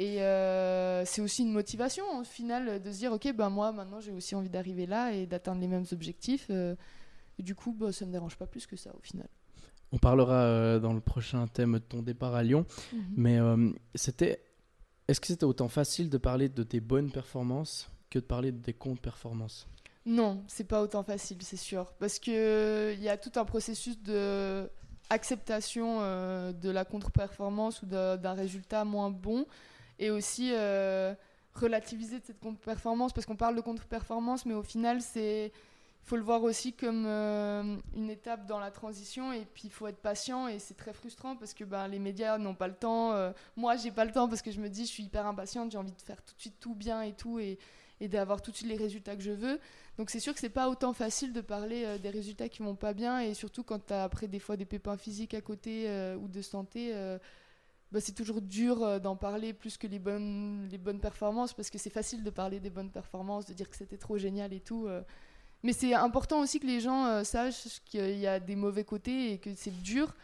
[0.01, 0.16] Et
[1.05, 4.35] c'est aussi une motivation au final de se dire, ok, ben moi maintenant j'ai aussi
[4.35, 6.49] envie d'arriver là et d'atteindre les mêmes objectifs.
[6.51, 9.29] et du coup, bah, ça ne me dérange pas plus que ça au final.
[9.95, 12.67] On parlera euh, dans le prochain thème de ton départ à Lyon.
[12.93, 13.01] Mhm.
[13.17, 14.43] Mais euh, c'était.
[15.07, 18.61] Est-ce que c'était autant facile de parler de tes bonnes performances que de parler de
[18.61, 19.69] tes contre-performances?
[20.05, 21.93] Non, c'est pas autant facile, c'est sûr.
[22.01, 22.33] Parce qu'il
[23.01, 24.69] y a tout un processus de
[25.11, 29.47] acceptation euh, de la contre-performance ou d'un résultat moins bon.
[30.01, 30.53] Et aussi,
[31.55, 35.53] relativiser cette contre-performance parce qu'on parle de contre-performance, mais au final, c'est
[36.05, 39.87] faut le voir aussi comme euh, une étape dans la transition et puis il faut
[39.87, 43.12] être patient et c'est très frustrant parce que ben, les médias n'ont pas le temps.
[43.12, 45.71] Euh, moi, j'ai pas le temps parce que je me dis je suis hyper impatiente,
[45.71, 47.59] j'ai envie de faire tout de suite tout bien et tout et,
[48.03, 49.59] d'avoir tout de suite les résultats que je veux.
[49.97, 52.77] Donc c'est sûr que c'est pas autant facile de parler euh, des résultats qui vont
[52.77, 55.88] pas bien et surtout quand tu as après des fois des pépins physiques à côté
[56.21, 56.93] ou de santé.
[57.93, 61.79] Bah, c'est toujours dur d'en parler plus que les bonnes, les bonnes performances parce que
[61.79, 64.87] c'est facile de parler des bonnes performances, de dire que c'était trop génial et tout.
[65.64, 69.33] Mais c'est important aussi que les gens euh, sachent qu'il y a des mauvais côtés
[69.33, 70.14] et que c'est dur.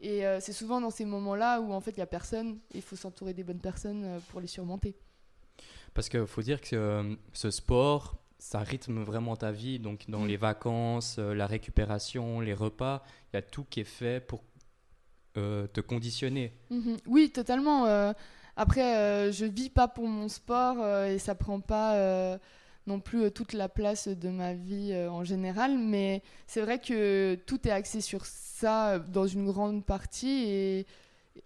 [0.00, 2.78] Et euh, c'est souvent dans ces moments-là où en fait il n'y a personne et
[2.78, 4.96] il faut s'entourer des bonnes personnes euh, pour les surmonter.
[5.92, 9.78] Parce qu'il faut dire que ce sport, ça rythme vraiment ta vie.
[9.78, 10.28] Donc dans mm.
[10.28, 14.42] les vacances, la récupération, les repas, il y a tout qui est fait pour
[15.34, 16.54] te conditionner.
[16.70, 16.98] Mm-hmm.
[17.06, 17.84] Oui, totalement.
[18.56, 22.38] après, je vis pas pour mon sport et ça prend pas
[22.86, 26.78] non plus euh, toute la place de ma vie euh, en général, mais c'est vrai
[26.78, 30.86] que tout est axé sur ça euh, dans une grande partie et,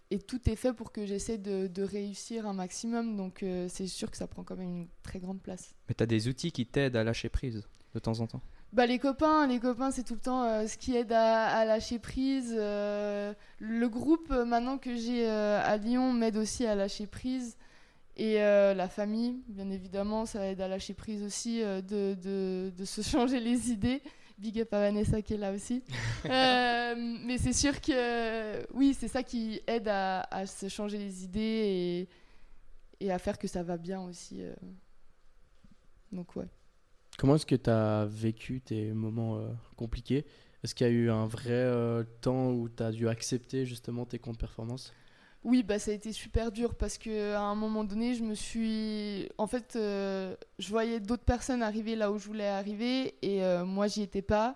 [0.09, 4.09] et tout est fait pour que j'essaie de, de, réussir un maximum, donc c'est sûr
[4.09, 5.73] que ça prend quand même une très grande place.
[5.89, 8.41] Mais tu as des outils qui t'aident à lâcher prise de temps en temps?
[8.71, 11.99] Bah, les copains, les copains, c'est tout le temps ce qui aide à, à lâcher
[11.99, 12.53] prise.
[12.55, 17.57] le groupe maintenant que j'ai à Lyon m'aide aussi à lâcher prise.
[18.17, 22.71] Et euh, la famille, bien évidemment, ça aide à lâcher prise aussi, euh, de, de,
[22.75, 24.01] de, se changer les idées.
[24.37, 25.83] Big up à Vanessa qui est là aussi.
[26.25, 26.93] Euh,
[27.25, 32.07] mais c'est sûr que oui, c'est ça qui aide à, à, se changer les idées
[32.99, 34.43] et, et, à faire que ça va bien aussi.
[36.11, 36.45] Donc ouais.
[37.17, 39.41] Comment est-ce que tu as vécu tes moments
[39.77, 40.25] compliqués?
[40.63, 44.19] Est-ce qu'il y a eu un vrai temps où tu as dû accepter justement tes
[44.19, 44.93] comptes performances?
[45.43, 49.27] Oui, bah, ça a été super dur parce qu'à un moment donné, je me suis.
[49.39, 53.65] En fait, euh, je voyais d'autres personnes arriver là où je voulais arriver et euh,
[53.65, 54.55] moi, j'y étais pas.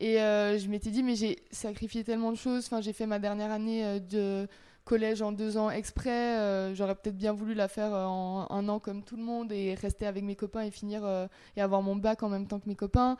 [0.00, 2.66] Et euh, je m'étais dit, mais j'ai sacrifié tellement de choses.
[2.66, 4.46] Enfin, j'ai fait ma dernière année de
[4.84, 6.74] collège en deux ans exprès.
[6.74, 10.06] J'aurais peut-être bien voulu la faire en un an comme tout le monde et rester
[10.06, 13.16] avec mes copains et finir et avoir mon bac en même temps que mes copains.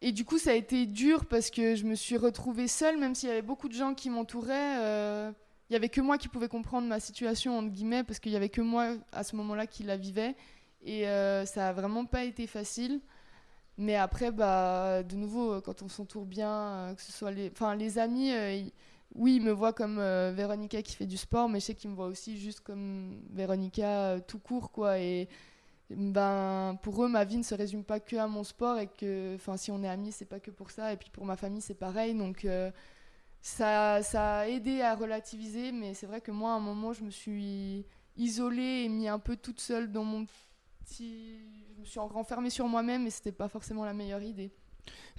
[0.00, 3.14] Et du coup, ça a été dur parce que je me suis retrouvée seule, même
[3.14, 4.78] s'il y avait beaucoup de gens qui m'entouraient.
[4.78, 5.32] Euh,
[5.68, 8.36] il n'y avait que moi qui pouvais comprendre ma situation, entre guillemets, parce qu'il n'y
[8.36, 10.36] avait que moi à ce moment-là qui la vivais.
[10.82, 13.00] Et euh, ça n'a vraiment pas été facile.
[13.76, 17.74] Mais après, bah, de nouveau, quand on s'entoure bien, euh, que ce soit les, enfin,
[17.74, 18.30] les amis,
[19.14, 21.96] oui, ils me voient comme Véronica qui fait du sport, mais je sais qu'ils me
[21.96, 24.94] voient aussi juste comme Véronica tout court, quoi.
[25.90, 29.34] Ben, pour eux, ma vie ne se résume pas que à mon sport et que,
[29.36, 30.92] enfin, si on est amis, c'est pas que pour ça.
[30.92, 32.14] Et puis pour ma famille, c'est pareil.
[32.14, 32.70] Donc, euh,
[33.40, 35.72] ça, ça a aidé à relativiser.
[35.72, 39.18] Mais c'est vrai que moi, à un moment, je me suis isolée et mis un
[39.18, 40.26] peu toute seule dans mon
[40.84, 41.38] petit.
[41.74, 44.52] Je me suis renfermée sur moi-même et c'était pas forcément la meilleure idée.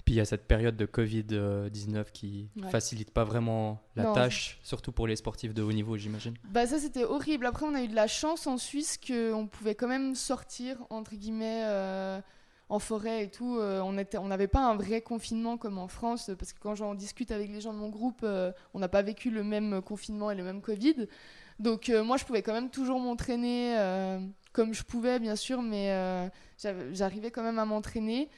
[0.04, 4.58] Puis il y a cette période de Covid-19 qui ne facilite pas vraiment la tâche,
[4.62, 6.34] surtout pour les sportifs de haut niveau, j'imagine.
[6.44, 7.46] Bah ça c'était horrible.
[7.46, 11.14] Après on a eu de la chance en Suisse qu'on pouvait quand même sortir, entre
[11.14, 12.20] guillemets, euh,
[12.68, 13.58] en forêt et tout.
[13.58, 16.94] Euh, on n'avait on pas un vrai confinement comme en France, parce que quand j'en
[16.94, 20.30] discute avec les gens de mon groupe, euh, on n'a pas vécu le même confinement
[20.30, 21.06] et le même Covid.
[21.58, 23.76] Donc moi je pouvais quand même toujours m'entraîner
[24.54, 26.30] comme je pouvais bien sûr, mais
[26.94, 28.30] j'arrivais quand même à m'entraîner.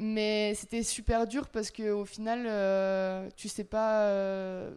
[0.00, 4.04] Mais c'était super dur parce qu'au final, euh, tu sais pas.
[4.04, 4.72] Euh,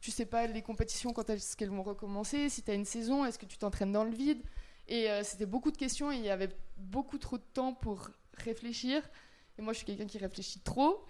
[0.00, 3.24] tu sais pas les compétitions quand est-ce qu'elles vont recommencer, si tu as une saison,
[3.24, 4.42] est-ce que tu t'entraînes dans le vide?
[4.88, 8.10] Et euh, c'était beaucoup de questions et il y avait beaucoup trop de temps pour
[8.34, 9.02] réfléchir.
[9.58, 11.06] Et moi, je suis quelqu'un qui réfléchit trop.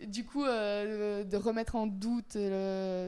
[0.00, 2.36] du coup, de remettre en doute,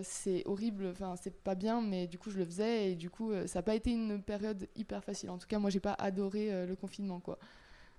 [0.02, 0.86] c'est horrible.
[0.92, 2.92] Enfin, c'est pas bien, mais du coup, je le faisais.
[2.92, 5.30] Et du coup, ça n'a pas été une période hyper facile.
[5.30, 7.38] En tout cas, moi, j'ai pas adoré le confinement, quoi.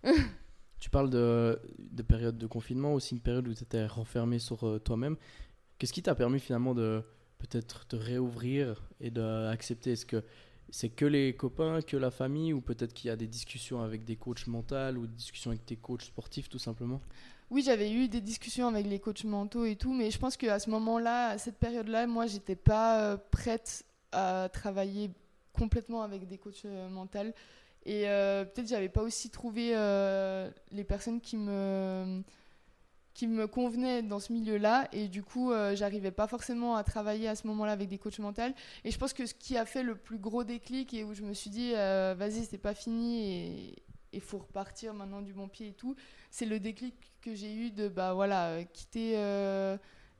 [0.79, 4.65] Tu parles de, de, période de confinement, aussi une période où tu étais renfermé sur
[4.65, 5.17] euh, toi-même.
[5.77, 7.03] Qu'est-ce qui t'a permis finalement de
[7.37, 9.93] peut-être te réouvrir et d'accepter?
[9.93, 10.23] Est-ce que
[10.71, 14.05] c'est que les copains, que la famille, ou peut-être qu'il y a des discussions avec
[14.05, 17.01] des coachs mentaux ou des discussions avec tes coachs sportifs tout simplement?
[17.49, 20.59] Oui, j'avais eu des discussions avec les coachs mentaux et tout, mais je pense qu'à
[20.59, 25.09] ce moment-là, à cette période-là, moi, j'étais pas euh, prête à travailler
[25.53, 27.33] complètement avec des coachs euh, mentaux.
[27.85, 32.21] Et euh, peut-être j'avais pas aussi trouvé euh, les personnes qui me
[33.13, 34.87] qui me convenaient dans ce milieu-là.
[34.91, 38.19] Et du coup euh, j'arrivais pas forcément à travailler à ce moment-là avec des coachs
[38.19, 38.41] mentaux.
[38.83, 41.23] Et je pense que ce qui a fait le plus gros déclic et où je
[41.23, 45.67] me suis dit vas-y c'est pas fini et il faut repartir maintenant du bon pied
[45.67, 45.95] et tout
[46.31, 49.15] c'est le déclic que j'ai eu de bah voilà quitter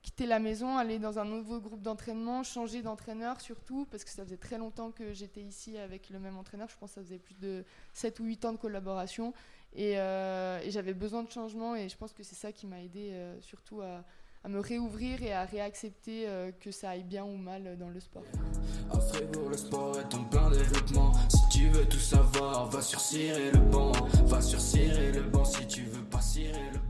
[0.02, 4.24] quitter la maison, aller dans un nouveau groupe d'entraînement, changer d'entraîneur surtout, parce que ça
[4.24, 6.68] faisait très longtemps que j'étais ici avec le même entraîneur.
[6.68, 9.32] Je pense que ça faisait plus de 7 ou 8 ans de collaboration.
[9.72, 13.12] Et, et j'avais besoin de changement et je pense que c'est ça qui m'a aidé
[13.40, 14.02] surtout à,
[14.48, 18.22] me réouvrir et à réaccepter euh, que ça aille bien ou mal dans le sport.
[18.90, 21.12] À Fribourg, le sport est en plein développement.
[21.28, 23.92] Si tu veux tout savoir, va sur le banc.
[24.24, 26.78] Va sur le banc si tu veux pas cirer le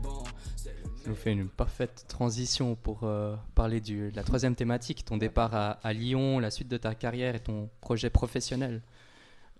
[1.03, 5.53] Ça nous fait une parfaite transition pour euh, parler de la troisième thématique, ton départ
[5.55, 8.81] à, à, Lyon, la suite de ta carrière et ton projet professionnel.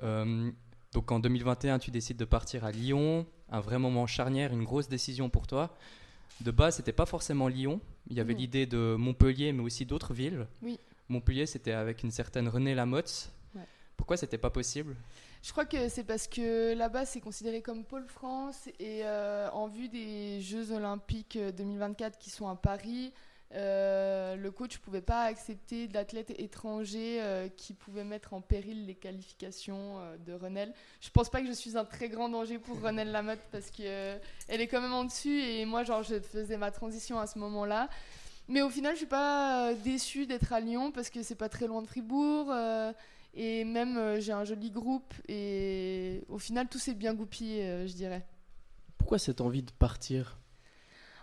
[0.03, 0.51] Euh,
[0.93, 4.87] donc en 2021, tu décides de partir à Lyon, un vrai moment charnière, une grosse
[4.87, 5.75] décision pour toi
[6.41, 7.79] de base, c'était pas forcément Lyon.
[8.09, 10.47] Il y avait l'idée de Montpellier, mais aussi d'autres villes.
[10.61, 10.79] Oui.
[11.09, 13.31] Montpellier, c'était avec une certaine Renée Lamotte.
[13.55, 13.61] Ouais.
[13.97, 14.95] Pourquoi c'était pas possible?
[15.43, 19.67] Je crois que c'est parce que là-bas, c'est considéré comme pôle France et euh, en
[19.67, 23.11] vue des Jeux Olympiques 2024 qui sont à Paris,
[23.55, 28.85] euh, le coach ne pouvait pas accepter d'athlètes étrangers euh, qui pouvaient mettre en péril
[28.85, 30.73] les qualifications euh, de Renel.
[31.01, 34.21] Je pense pas que je suis un très grand danger pour Renel Lamotte parce qu'elle
[34.47, 37.89] est quand même en dessus et moi genre je faisais ma transition à ce moment-là.
[38.47, 41.67] Mais au final je suis pas déçue d'être à Lyon parce que c'est pas très
[41.67, 42.53] loin de Fribourg
[43.33, 48.25] et même j'ai un joli groupe et au final tout s'est bien goupillé je dirais.
[48.97, 50.37] Pourquoi cette envie de partir?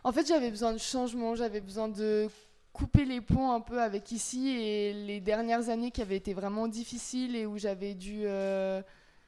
[0.05, 2.29] En fait, j'avais besoin de changement, j'avais besoin de
[2.73, 6.69] couper les ponts un peu avec ici et les dernières années qui avaient été vraiment
[6.69, 8.83] difficiles et où j'avais dû euh,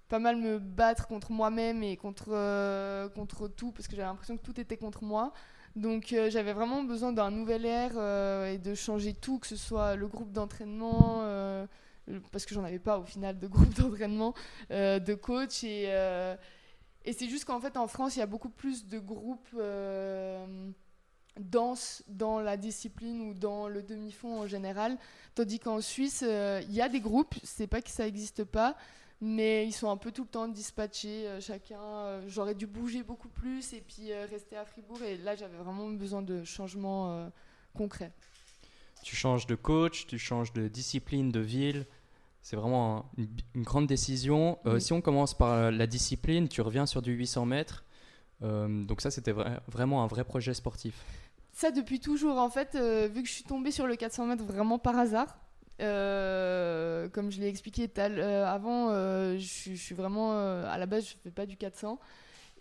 [0.08, 4.36] pas mal me battre contre moi-même et contre, euh, contre tout parce que j'avais l'impression
[4.36, 5.32] que tout était contre moi.
[5.76, 7.92] Donc euh, j'avais vraiment besoin d'un nouvel air
[8.46, 11.22] et de changer tout, que ce soit le groupe d'entraînement,
[12.32, 14.34] parce que j'en avais pas au final de groupe d'entraînement,
[14.70, 15.88] de coach et
[17.04, 20.70] et c'est juste qu'en fait, en France, il y a beaucoup plus de groupes euh,
[21.38, 24.98] dans la discipline ou dans le demi-fond en général.
[25.34, 28.76] Tandis qu'en Suisse, euh, il y a des groupes, c'est pas que ça n'existe pas,
[29.22, 31.26] mais ils sont un peu tout le temps dispatchés.
[31.26, 35.02] Euh, chacun, j'aurais dû bouger beaucoup plus et puis rester à Fribourg.
[35.02, 37.30] Et là, j'avais vraiment besoin de changements
[37.74, 38.12] concrets.
[39.02, 41.86] Tu changes de coach, tu changes de discipline, de ville.
[42.42, 44.58] C'est vraiment une, grande décision.
[44.66, 47.84] Euh, si on commence par la discipline, tu reviens sur du 800 mètres.
[48.42, 49.34] Euh, donc ça, c'était
[49.68, 50.94] vraiment un vrai projet sportif.
[51.52, 54.44] Ça, depuis toujours, en fait, euh, vu que je suis tombée sur le 400 mètres
[54.44, 55.38] vraiment par hasard,
[55.78, 61.30] comme je l'ai expliqué avant, je, je, suis vraiment, à la base, je ne fais
[61.30, 61.98] pas du 400.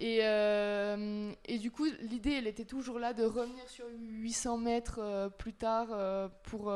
[0.02, 5.00] Et, euh, et, du coup, l'idée, elle était toujours là de revenir sur 800 mètres
[5.04, 6.72] euh, plus tard euh, pour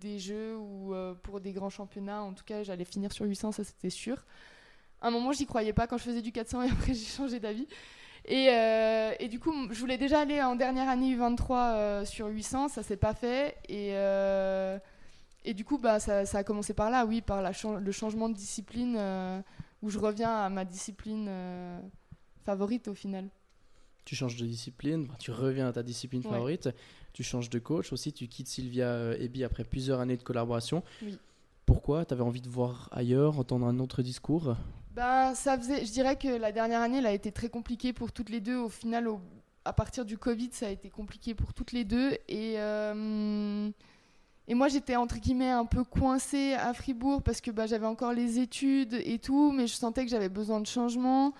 [0.00, 2.22] des jeux ou pour des grands championnats.
[2.22, 4.24] En tout cas, j'allais finir sur 800, ça c'était sûr.
[5.02, 7.40] À un moment, j'y croyais pas quand je faisais du 400 et après, j'ai changé
[7.40, 7.68] d'avis.
[8.24, 8.46] Et,
[9.18, 12.96] et, du coup, je voulais déjà aller en dernière année U23 sur 800, ça s'est
[12.96, 13.56] pas fait.
[13.68, 13.90] Et,
[15.44, 18.30] et du coup, bah, ça, ça, a commencé par là, oui, par la le changement
[18.30, 18.98] de discipline
[19.82, 21.28] où je reviens à ma discipline
[22.44, 23.28] favorite au final.
[24.04, 26.70] Tu changes de discipline, tu reviens à ta discipline favorite,
[27.12, 30.82] tu changes de coach aussi, tu quittes Sylvia euh, Ebi après plusieurs années de collaboration.
[31.02, 31.18] Oui.
[31.66, 32.04] Pourquoi?
[32.04, 34.56] Tu avais envie de voir ailleurs, entendre un autre discours?
[34.92, 38.10] Bah, ça faisait, Je dirais que la dernière année, elle a été très compliquée pour
[38.10, 38.56] toutes les deux.
[38.56, 39.08] Au final,
[39.64, 42.12] à partir du Covid, ça a été compliqué pour toutes les deux.
[42.28, 43.70] Et, euh,
[44.48, 48.12] et moi, j'étais entre guillemets un peu coincée à Fribourg parce que bah, j'avais encore
[48.12, 51.34] les études et tout, mais je sentais que j'avais besoin de changement.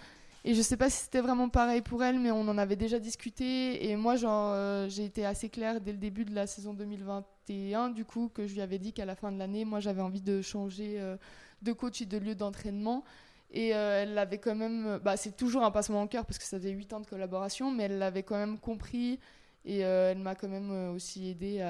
[0.44, 2.98] Et je sais pas si c'était vraiment pareil pour elle, mais on en avait déjà
[2.98, 3.90] discuté.
[3.90, 8.06] Et moi, euh, j'ai été assez claire dès le début de la saison 2021, du
[8.06, 10.40] coup, que je lui avais dit qu'à la fin de l'année, moi, j'avais envie de
[10.40, 11.16] changer euh,
[11.60, 13.04] de coach et de lieu d'entraînement.
[13.50, 14.98] Et euh, elle l'avait quand même.
[15.04, 17.70] Bah, c'est toujours un passement en cœur parce que ça faisait 8 ans de collaboration,
[17.70, 19.18] mais elle l'avait quand même compris.
[19.66, 21.60] Et elle m'a quand même aussi aidé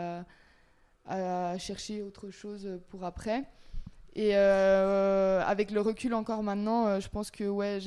[1.07, 3.45] à chercher autre chose pour après.
[4.15, 7.79] Et euh, avec le recul encore maintenant, euh, je pense que ouais,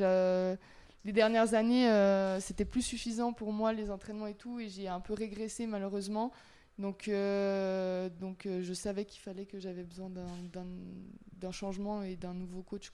[1.05, 4.87] les dernières années, euh, c'était plus suffisant pour moi, les entraînements et tout, et j'ai
[4.87, 6.31] un peu régressé malheureusement.
[6.79, 12.89] Donc, donc je savais qu'il fallait que j'avais besoin d'un changement et d'un nouveau coach.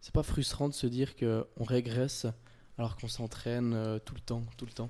[0.00, 2.26] C'est pas frustrant de se dire qu'on régresse
[2.78, 4.88] alors qu'on s'entraîne tout le temps, tout le temps?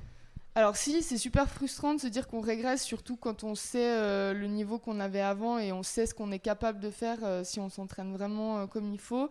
[0.55, 4.35] Alors si, c'est super frustrant de se dire qu'on régresse, surtout quand on sait euh,
[4.35, 7.43] le niveau qu'on avait avant et on sait ce qu'on est capable de faire euh,
[7.43, 9.31] si on s'entraîne vraiment euh, comme il faut.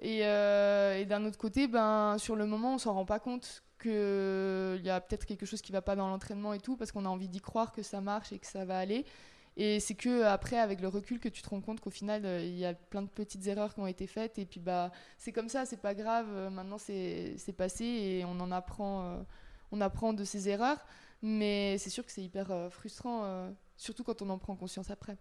[0.00, 4.90] Et, d'un autre côté, ben, sur le moment, on s'en rend pas compte qu'il y
[4.90, 7.28] a peut-être quelque chose qui va pas dans l'entraînement et tout, parce qu'on a envie
[7.28, 9.04] d'y croire que ça marche et que ça va aller.
[9.56, 12.56] Et c'est que après, avec le recul, que tu te rends compte qu'au final, il
[12.56, 14.38] y a plein de petites erreurs qui ont été faites.
[14.38, 16.26] Et puis bah, c'est comme ça, c'est pas grave.
[16.50, 19.24] Maintenant, c'est passé et on en apprend
[19.72, 20.78] on apprend de ses erreurs.
[21.22, 25.16] Mais c'est sûr que c'est hyper frustrant, surtout quand on en prend conscience après.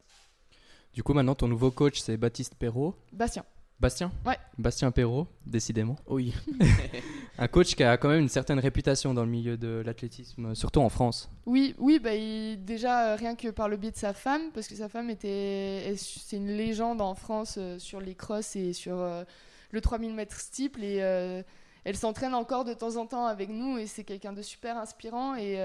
[0.94, 2.96] Du coup, maintenant, ton nouveau coach, c'est Baptiste Perrault.
[3.14, 3.46] Bastien.
[3.82, 4.38] Bastien Ouais.
[4.60, 5.96] Bastien Perrault, décidément.
[6.08, 6.36] Oui.
[7.40, 10.82] un coach qui a quand même une certaine réputation dans le milieu de l'athlétisme, surtout
[10.82, 11.32] en France.
[11.48, 12.12] Oui, oui bah,
[12.58, 15.96] déjà euh, rien que par le biais de sa femme, parce que sa femme était,
[15.98, 19.24] c'est une légende en France euh, sur les crosses et sur euh,
[19.72, 21.44] le 3000 mètres steeple et
[21.84, 25.36] elle s'entraîne encore de temps en temps avec nous et c'est quelqu'un de super inspirant
[25.36, 25.60] et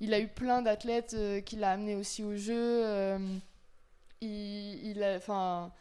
[0.00, 2.84] il a eu plein d'athlètes qu'il a amené aussi au jeu.
[4.20, 5.72] il, il a, enfin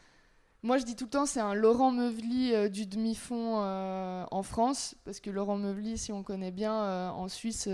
[0.64, 4.44] moi, je dis tout le temps, c'est un Laurent Meuvely euh, du demi-fond euh, en
[4.44, 7.70] France, parce que Laurent Meuvely, si on connaît bien, euh, en Suisse,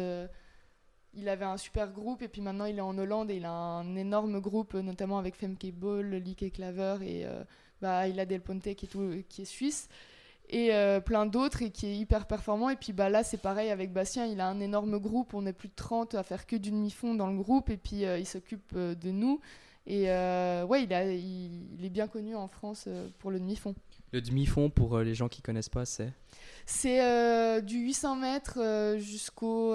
[1.13, 3.51] il avait un super groupe, et puis maintenant il est en Hollande et il a
[3.51, 7.25] un énorme groupe, notamment avec Femke Ball, Lique Claver, et
[7.81, 9.87] bah, il a Del Ponte qui est, qui est suisse,
[10.55, 12.69] et plein d'autres, et qui est hyper performant.
[12.69, 15.53] Et puis bah, là, c'est pareil avec Bastien, il a un énorme groupe, on est
[15.53, 18.75] plus de 30 à faire que du demi-fond dans le groupe, et puis il s'occupe
[18.75, 19.39] de nous.
[19.85, 23.75] Et euh, ouais, il, a, il, est bien connu en France euh, pour le demi-fond.
[24.13, 26.13] Le demi-fond, pour euh, les gens qui connaissent pas, c'est?
[26.65, 29.73] C'est du 800 mètres jusqu'au.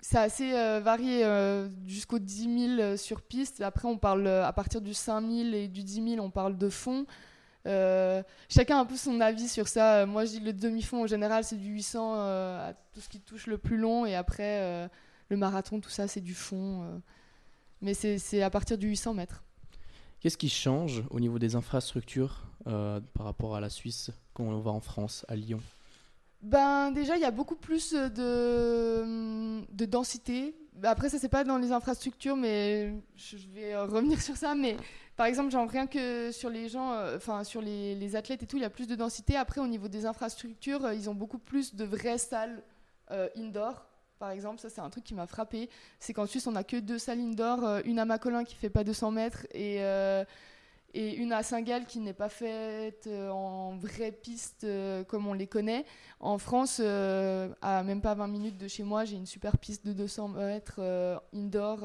[0.00, 1.26] c'est assez varié,
[1.86, 3.60] jusqu'au 10 000 sur piste.
[3.60, 6.70] Après, on parle à partir du 5 000 et du 10 000, on parle de
[6.70, 7.04] fond.
[7.64, 10.06] Chacun a un peu son avis sur ça.
[10.06, 13.46] Moi, je dis le demi-fond en général, c'est du 800 à tout ce qui touche
[13.46, 14.06] le plus long.
[14.06, 14.88] Et après,
[15.28, 17.00] le marathon, tout ça, c'est du fond.
[17.80, 19.42] Mais c'est à partir du 800 mètres.
[20.22, 24.60] Qu'est-ce qui change au niveau des infrastructures euh, par rapport à la Suisse quand on
[24.60, 25.60] va en France, à Lyon?
[26.42, 30.54] Ben déjà, il y a beaucoup plus de, de densité.
[30.84, 34.54] Après, ça c'est pas dans les infrastructures, mais je vais revenir sur ça.
[34.54, 34.76] Mais
[35.16, 38.62] par exemple, rien que sur les gens, euh, enfin sur les, athlètes et tout, il
[38.62, 39.36] y a plus de densité.
[39.36, 42.62] Après, au niveau des infrastructures, euh, ils ont beaucoup plus de vraies salles
[43.36, 43.84] indoor
[44.22, 44.60] par exemple.
[44.60, 45.68] Ça, c'est un truc qui m'a frappé.
[45.98, 48.70] C'est qu'en Suisse, on n'a que deux salles indoor, euh, une à Macolin qui fait
[48.70, 50.24] pas 200 mètres et, euh,
[50.94, 54.64] et une à Saint-Gall qui n'est pas faite euh, en vraie piste
[55.08, 55.84] comme on les connaît.
[56.20, 59.92] En France, à même pas 20 minutes de chez moi, j'ai une super piste de
[59.92, 60.80] 200 mètres
[61.34, 61.80] indoor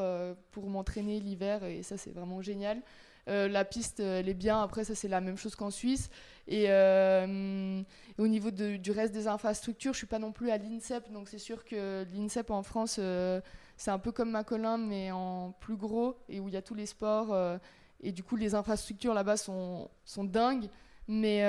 [0.51, 2.83] pour m'entraîner l'hiver et ça, c'est vraiment génial.
[3.27, 4.61] La piste, elle est bien.
[4.61, 6.09] Après, ça, c'est la même chose qu'en Suisse.
[6.47, 7.81] Et euh,
[8.17, 11.39] au niveau du reste des infrastructures, je suis pas non plus à l'INSEP, donc c'est
[11.39, 13.41] sûr que l'INSEP en France, euh,
[13.75, 16.75] c'est un peu comme Macolin, mais en plus gros, et où il y a tous
[16.75, 17.33] les sports.
[17.33, 17.57] Euh,
[17.99, 20.69] et du coup, les infrastructures là-bas sont, sont dingues.
[21.09, 21.43] Mais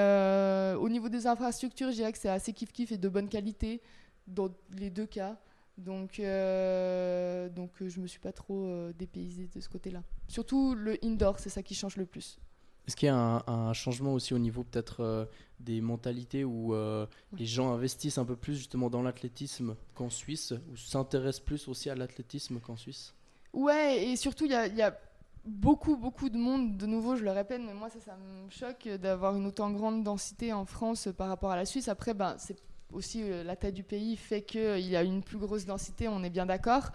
[0.76, 3.82] au niveau des infrastructures, je dirais que c'est assez kiff-kiff et de bonne qualité
[4.26, 5.36] dans les deux cas.
[5.76, 10.02] Donc, euh, donc je me suis pas trop dépaysée de ce côté-là.
[10.28, 12.38] Surtout le indoor, c'est ça qui change le plus.
[12.86, 15.26] Est-ce qu'il y a un, changement aussi au niveau peut-être euh,
[15.60, 17.06] des mentalités où euh,
[17.36, 21.90] les gens investissent un peu plus justement dans l'athlétisme qu'en Suisse, ou s'intéressent plus aussi
[21.90, 23.14] à l'athlétisme qu'en Suisse?
[23.52, 24.98] Ouais, et surtout il y a,
[25.44, 28.88] beaucoup, beaucoup de monde, de nouveau je le répète, mais moi ça, ça me choque
[28.88, 31.88] d'avoir une autant grande densité en France par rapport à la Suisse.
[31.88, 32.56] Après, ben, c'est
[32.92, 36.22] aussi euh, la taille du pays fait qu'il y a une plus grosse densité, on
[36.22, 36.90] est bien d'accord.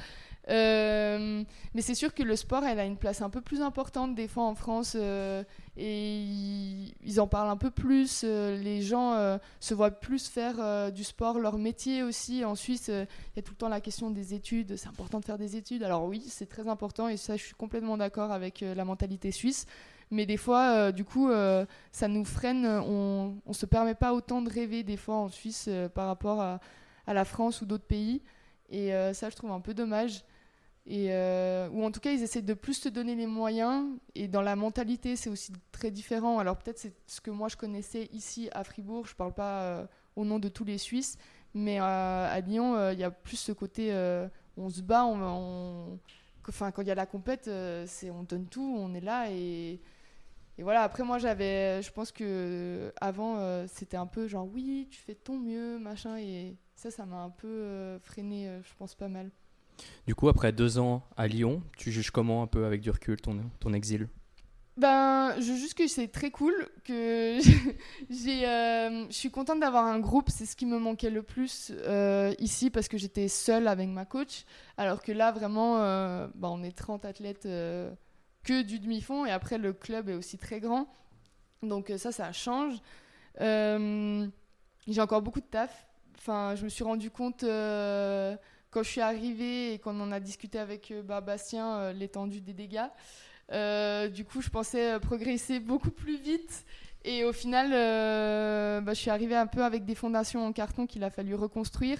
[0.49, 4.13] Euh, mais c'est sûr que le sport, elle a une place un peu plus importante
[4.13, 5.43] des fois en France euh,
[5.77, 6.21] et
[7.05, 8.23] ils, en parlent un peu plus.
[8.23, 12.43] Euh, les gens se voient plus faire du sport leur métier aussi.
[12.43, 14.75] En Suisse, il y a tout le temps la question des études.
[14.75, 15.83] C'est important de faire des études.
[15.83, 19.65] Alors oui, c'est très important et ça, je suis complètement d'accord avec la mentalité suisse.
[20.11, 21.31] Mais des fois, du coup,
[21.91, 22.65] ça nous freine.
[22.65, 26.59] On ne se permet pas autant de rêver des fois en Suisse par rapport à,
[27.07, 28.21] à la France ou d'autres pays.
[28.69, 30.23] Et ça, je trouve un peu dommage.
[30.91, 33.87] Euh, ou en tout cas, ils essaient de plus te donner les moyens.
[34.15, 36.39] Et dans la mentalité, c'est aussi très différent.
[36.39, 39.07] Alors peut-être c'est ce que moi je connaissais ici à Fribourg.
[39.07, 41.17] Je parle pas euh, au nom de tous les Suisses,
[41.53, 43.93] mais euh, à Lyon, il y a plus ce côté
[44.55, 49.01] on se bat, enfin quand il y a la compète, on donne tout, on est
[49.01, 49.79] là et
[50.59, 54.99] et voilà, après moi j'avais, je pense que avant c'était un peu genre oui, tu
[54.99, 59.31] fais ton mieux, machin, et ça, ça m'a un peu freiné, je pense pas mal.
[60.07, 63.19] Du coup, après deux ans à Lyon, tu juges comment un peu avec du recul
[63.21, 64.07] ton, ton exil?
[64.75, 66.53] Ben, je juge que c'est très cool,
[66.83, 67.37] que
[68.09, 71.71] j'ai, euh, je suis contente d'avoir un groupe, c'est ce qui me manquait le plus
[71.75, 74.45] euh, ici parce que j'étais seule avec ma coach,
[74.77, 79.59] alors que là vraiment, euh, ben, on est 30 athlètes que du demi-fond et après
[79.59, 80.91] le club est aussi très grand,
[81.61, 82.73] donc ça, ça change.
[83.39, 87.43] j'ai encore beaucoup de taf, enfin, je me suis rendu compte
[88.73, 92.41] quand je suis arrivée et qu'on en a discuté avec euh, bah, Bastien, euh, l'étendue
[92.41, 92.87] des dégâts,
[93.51, 96.65] euh, du coup, je pensais progresser beaucoup plus vite.
[97.05, 97.71] Et au final,
[98.83, 101.99] bah, je suis arrivée un peu avec des fondations en carton qu'il a fallu reconstruire.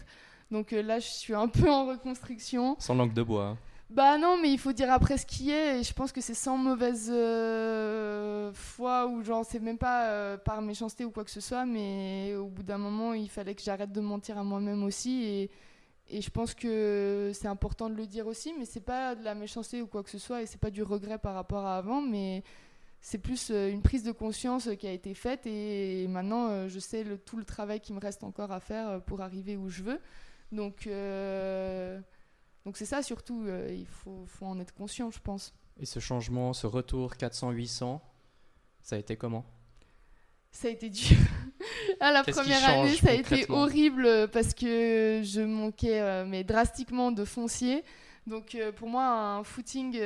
[0.50, 2.78] Donc là, je suis un peu en reconstruction.
[2.80, 3.48] Sans langue de bois.
[3.48, 3.58] Hein.
[3.94, 5.80] Bah non, mais il faut dire après ce qui est.
[5.80, 10.38] Et je pense que c'est sans mauvaise euh, foi ou genre c'est même pas euh,
[10.38, 11.66] par méchanceté ou quoi que ce soit.
[11.66, 15.24] Mais au bout d'un moment, il fallait que j'arrête de mentir à moi-même aussi.
[15.26, 15.52] Et,
[16.10, 18.54] et je pense que c'est important de le dire aussi.
[18.58, 20.42] Mais c'est pas de la méchanceté ou quoi que ce soit.
[20.42, 22.02] Et c'est pas du regret par rapport à avant.
[22.02, 22.44] Mais
[23.02, 25.46] c'est plus euh, une prise de conscience qui a été faite.
[25.46, 29.22] Et, maintenant, je sais le, tout le travail qui me reste encore à faire pour
[29.22, 30.00] arriver où je veux.
[30.52, 30.88] Donc.
[32.66, 35.54] Donc c'est ça surtout, euh, il faut, faut, en être conscient, je pense.
[35.80, 38.00] Et ce changement, ce retour 400-800,
[38.82, 39.46] ça a été comment?
[40.52, 41.18] Ça a été dur.
[42.00, 47.12] À la première année, ça a été horrible parce que je manquais euh, mais drastiquement
[47.12, 47.84] de foncier.
[48.28, 49.98] Donc euh, pour moi, un footing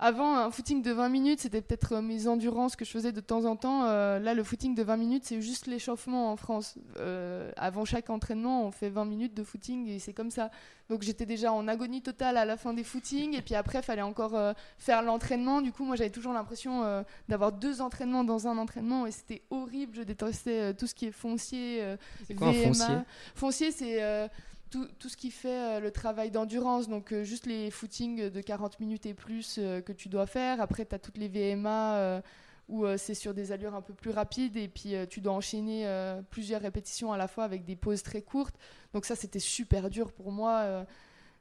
[0.00, 3.20] avant, un footing de 20 minutes, c'était peut-être euh, mes endurances que je faisais de
[3.20, 3.84] temps en temps.
[3.84, 6.76] Euh, là, le footing de 20 minutes, c'est juste l'échauffement en France.
[6.98, 10.52] Euh, avant chaque entraînement, on fait 20 minutes de footing et c'est comme ça.
[10.88, 13.36] Donc j'étais déjà en agonie totale à la fin des footings.
[13.36, 15.60] Et puis après, il fallait encore faire l'entraînement.
[15.60, 19.96] Du coup, moi, j'avais toujours l'impression d'avoir deux entraînements dans un entraînement et c'était horrible.
[19.96, 21.84] Je détestais tout ce qui est foncier.
[22.26, 22.94] c'est quoi un foncier?
[23.34, 24.30] Foncier, c'est
[24.70, 28.40] tout, tout, ce qui fait euh, le travail d'endurance, donc euh, juste les footings de
[28.40, 30.60] 40 minutes et plus euh, que tu dois faire.
[30.60, 32.22] Après, tu as toutes les VMA
[32.68, 35.90] où c'est sur des allures un peu plus rapides et puis tu dois enchaîner
[36.28, 38.54] plusieurs répétitions à la fois avec des pauses très courtes.
[38.92, 40.84] Donc ça, c'était super dur pour moi.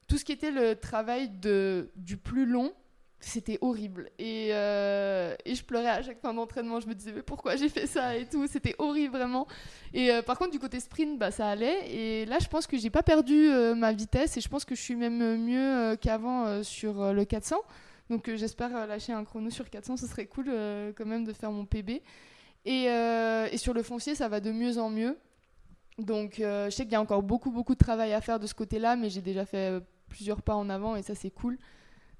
[0.07, 2.71] tout ce qui était le travail de, du plus long,
[3.19, 4.09] c'était horrible.
[4.19, 6.79] Et, euh, et, je pleurais à chaque fin d'entraînement.
[6.79, 8.45] Je me disais, mais pourquoi j'ai fait ça et tout.
[8.47, 9.47] C'était horrible, vraiment.
[9.93, 11.89] Et euh, par contre, du côté sprint, bah, ça allait.
[11.91, 14.37] Et là, je pense que j'ai pas perdu euh, ma vitesse.
[14.37, 17.57] Et je pense que je suis même mieux qu'avant sur le 400.
[18.09, 19.97] Donc, j'espère lâcher un chrono sur 400.
[19.97, 20.51] Ce serait cool
[20.95, 22.01] quand même de faire mon PB.
[22.65, 25.17] Et, et, sur le foncier, ça va de mieux en mieux.
[25.97, 28.53] Donc, je sais qu'il y a encore beaucoup, beaucoup de travail à faire de ce
[28.53, 28.95] côté-là.
[28.95, 29.73] Mais j'ai déjà fait
[30.07, 30.95] plusieurs pas en avant.
[30.95, 31.57] Et ça, c'est cool.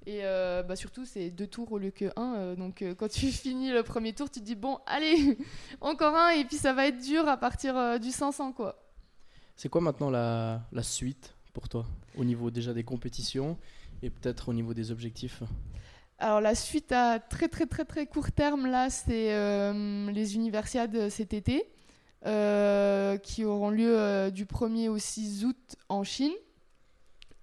[0.08, 2.36] Et euh, bah surtout, c'est deux tours au lieu que un.
[2.36, 5.38] Euh, donc, euh, quand tu finis le premier tour, tu te dis bon, allez,
[5.82, 8.82] encore un, et puis ça va être dur à partir du 500, quoi.
[9.58, 11.86] C'est quoi maintenant la, la, suite pour toi,
[12.18, 13.58] au niveau déjà des compétitions
[14.02, 15.44] et peut-être au niveau des objectifs?
[16.20, 19.34] Alors la suite à très très très très court terme là, c'est
[20.12, 21.68] les universiades cet été
[22.24, 26.34] qui auront lieu du 1er au 6 août en Chine.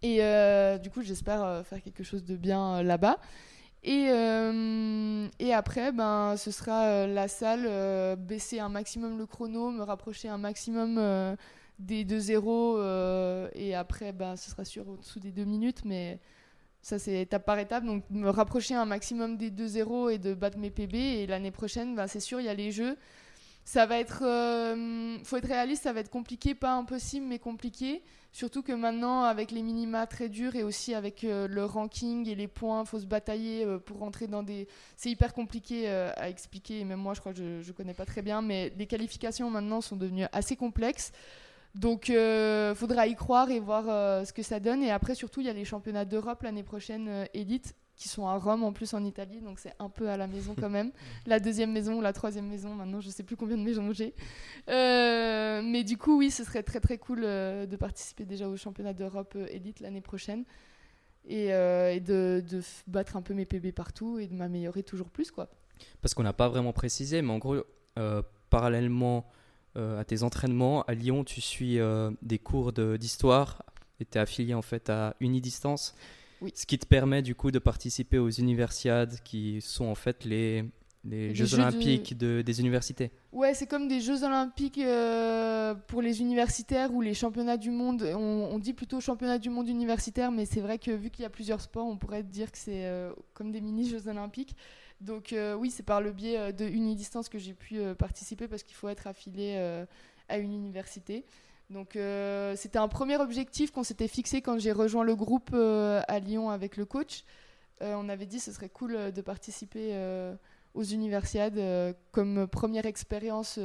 [0.05, 3.19] Et euh, du coup, j'espère euh, faire quelque chose de bien euh, là-bas.
[3.83, 4.09] Et,
[5.39, 10.39] et, après, ben, ce sera la salle, baisser un maximum le chrono, me rapprocher un
[10.39, 11.37] maximum
[11.79, 13.51] des 2-0.
[13.55, 15.85] et après, ben, ce sera sûr au-dessous des 2 minutes.
[15.85, 16.19] Mais
[16.81, 17.85] ça, c'est étape par étape.
[17.85, 20.95] Donc, me rapprocher un maximum des 2-0 et de battre mes PB.
[20.95, 22.97] Et l'année prochaine, ben, c'est sûr, il y a les jeux.
[23.67, 24.21] Ça va être.
[25.25, 28.03] faut être réaliste, ça va être compliqué, pas impossible, mais compliqué.
[28.35, 32.35] Surtout que maintenant, avec les minima très durs et aussi avec euh, le ranking et
[32.35, 34.67] les points, il faut se batailler euh, pour rentrer dans des.
[34.97, 37.95] C'est hyper compliqué euh, à expliquer, et même moi, je crois que je ne connais
[37.95, 41.13] pas très bien, mais les qualifications maintenant sont devenues assez complexes.
[41.77, 43.85] Donc, il faudra y croire et voir
[44.27, 44.83] ce que ça donne.
[44.83, 48.37] Et après, surtout, il y a les championnats d'Europe l'année prochaine, élite, qui sont à
[48.37, 50.91] Rome en plus en Italie, donc c'est un peu à la maison quand même.
[51.27, 54.15] la deuxième maison ou la troisième maison, maintenant je sais plus combien de maisons j'ai.
[54.69, 58.57] Euh, mais du coup, oui, ce serait très très cool euh, de participer déjà au
[58.57, 60.45] championnat d'Europe euh, élite l'année prochaine
[61.27, 65.31] et, et de, de, battre un peu mes PB partout et de m'améliorer toujours plus
[65.31, 65.49] quoi.
[66.03, 67.57] Parce qu'on n'a pas vraiment précisé, mais en gros,
[68.51, 69.27] parallèlement
[69.75, 71.79] à tes entraînements à Lyon, tu suis
[72.21, 73.63] des cours d'histoire
[74.01, 75.95] et tu es affilié en fait à Unidistance.
[76.55, 80.65] Ce qui te permet du coup de participer aux universiades qui sont en fait les,
[81.05, 82.43] les, Jeux, olympiques de...
[82.43, 83.11] des universités.
[83.33, 88.03] Ouais, c'est comme des Jeux olympiques euh, pour les universitaires ou les championnats du monde.
[88.15, 91.31] On, dit plutôt championnat du monde universitaire, mais c'est vrai que vu qu'il y a
[91.31, 94.57] plusieurs sports, on pourrait dire que c'est euh, comme des mini-Jeux olympiques.
[95.01, 98.77] Donc euh, oui, c'est par le biais de Unidistance que j'ai pu participer parce qu'il
[98.77, 99.85] faut être affilié
[100.29, 101.25] à une université.
[101.71, 106.03] Donc euh, c'était un premier objectif qu'on s'était fixé quand j'ai rejoint le groupe euh,
[106.09, 107.25] à Lyon avec le coach.
[107.83, 109.99] Euh, on avait dit que ce serait cool de participer
[110.75, 111.61] aux universiades
[112.13, 113.59] comme première expérience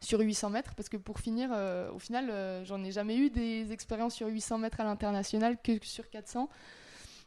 [0.00, 1.50] sur 800 mètres parce que pour finir,
[1.94, 6.08] au final, j'en ai jamais eu des expériences sur 800 mètres à l'international que sur
[6.08, 6.48] 400.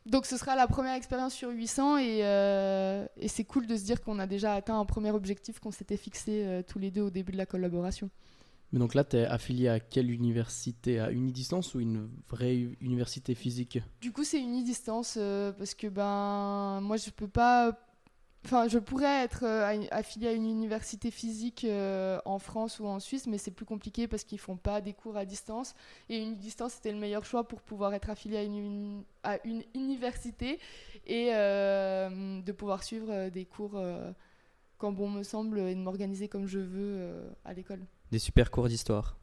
[0.05, 2.19] Donc ce sera la première expérience sur 800 et,
[3.17, 5.97] et c'est cool de se dire qu'on a déjà atteint un premier objectif qu'on s'était
[5.97, 8.09] fixé tous les deux au début de la collaboration.
[8.74, 10.99] Mais donc là, tu es affilié à quelle université?
[10.99, 13.78] À Unidistance ou une vraie université physique?
[14.01, 17.78] Du coup, c'est Unidistance euh, parce que ben moi, je peux pas
[18.45, 22.99] enfin, je pourrais être euh, affilié à une université physique euh, en France ou en
[22.99, 25.76] Suisse, mais c'est plus compliqué parce qu'ils font pas des cours à distance.
[26.09, 29.61] Et une distance, c'était le meilleur choix pour pouvoir être affilié à une, à une
[29.76, 30.59] université
[31.05, 33.80] et de pouvoir suivre des cours
[34.80, 37.86] quand bon me semble et de m'organiser comme je veux à l'école.
[38.14, 39.18] Des super cours d'histoire.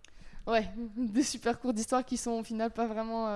[0.49, 3.29] Ouais, des super cours d'histoire qui sont au final pas vraiment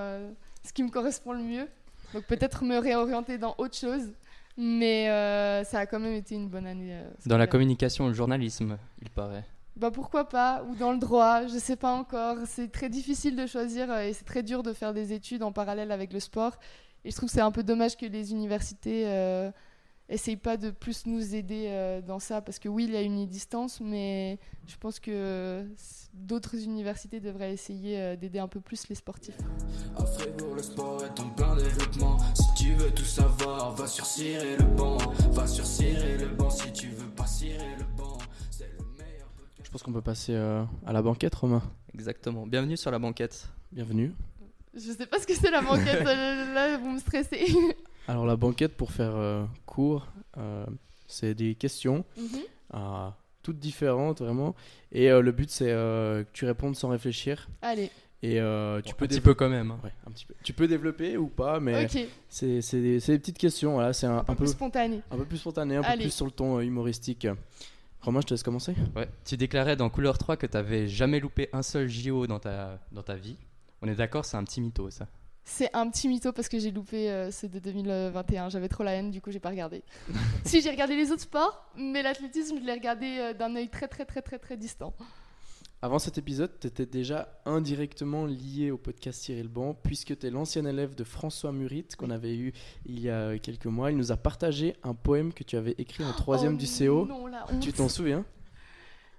[0.64, 1.68] ce qui me correspond le mieux.
[2.12, 4.10] Donc peut-être me réorienter dans autre chose.
[4.56, 6.92] Mais euh, ça a quand même été une bonne année.
[6.92, 9.44] Euh, dans la communication, le journalisme, il paraît.
[9.76, 12.38] Bah pourquoi pas Ou dans le droit, je sais pas encore.
[12.46, 15.52] C'est très difficile de choisir euh, et c'est très dur de faire des études en
[15.52, 16.58] parallèle avec le sport.
[17.04, 19.04] Et je trouve que c'est un peu dommage que les universités
[20.08, 23.00] essaye pas de plus nous aider euh, dans ça parce que oui il y a
[23.00, 25.66] une distance mais je pense que
[26.12, 29.38] d'autres universités devraient essayer euh, d'aider un peu plus les sportifs.
[29.96, 32.18] À Fribourg le sport est en plein développement.
[32.34, 34.98] Si tu veux tout savoir va sur cirer le banc.
[35.32, 38.18] Va sur cirer le banc si tu veux pas cirer le banc.
[38.50, 39.28] C'est le meilleur
[39.62, 41.62] je pense qu'on peut passer euh, à la banquette Romain.
[41.94, 42.46] Exactement.
[42.46, 43.48] Bienvenue sur la banquette.
[43.72, 44.12] Bienvenue.
[44.74, 47.46] Je sais pas ce que c'est la banquette là vous me stressez
[48.08, 50.66] alors la banquette, pour faire euh, court, euh,
[51.06, 52.40] c'est des questions, mhm.
[52.74, 53.08] euh,
[53.42, 54.54] toutes différentes vraiment.
[54.92, 57.48] Et le but c'est que tu répondes sans réfléchir.
[57.62, 57.90] Allez.
[58.22, 58.36] Et
[58.84, 59.70] tu peux un petit peu quand même.
[59.70, 59.80] Hein.
[60.06, 60.34] un petit peu.
[60.42, 61.88] Tu peux développer ou pas, mais
[62.28, 63.74] c'est des, des, petites questions.
[63.74, 65.02] Voilà, c'est un, peu, plus spontané.
[65.10, 67.26] Un peu plus spontané, un peu plus sur le ton humoristique.
[68.00, 68.74] Romain, je te laisse commencer.
[68.94, 69.08] Ouais.
[69.24, 72.78] Tu déclarais dans Couleur 3 que tu n'avais jamais loupé un seul JO dans ta,
[72.92, 73.36] dans ta vie.
[73.80, 75.06] On est d'accord, c'est un petit mytho ça.
[75.44, 78.48] C'est un petit mytho parce que j'ai loupé euh, ceux de 2021.
[78.48, 79.82] J'avais trop la haine, du coup j'ai pas regardé.
[80.44, 83.86] si j'ai regardé les autres sports, mais l'athlétisme je l'ai regardé euh, d'un œil très
[83.86, 84.94] très très très très distant.
[85.82, 90.30] Avant cet épisode, tu étais déjà indirectement lié au podcast Cyril Ban, puisque tu es
[90.30, 92.54] l'ancien élève de François Murit, qu'on avait eu
[92.86, 93.90] il y a quelques mois.
[93.90, 97.04] Il nous a partagé un poème que tu avais écrit en troisième oh du CO.
[97.04, 97.26] Non,
[97.60, 98.24] tu t'en souviens?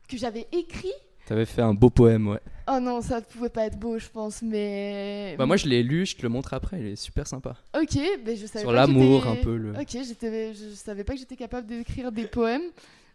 [0.09, 0.93] Que j'avais écrit
[1.25, 2.39] T'avais fait un beau poème, ouais.
[2.67, 5.35] Oh non, ça pouvait pas être beau, je pense, mais.
[5.37, 7.55] Bah moi je l'ai lu, je te le montre après, il est super sympa.
[7.79, 9.71] Ok, mais je savais Sur l'amour un peu le.
[9.71, 12.63] Ok, je savais pas que j'étais capable d'écrire des poèmes,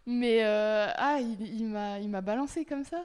[0.07, 3.05] mais euh, ah, il, m'a, il m'a balancé comme ça.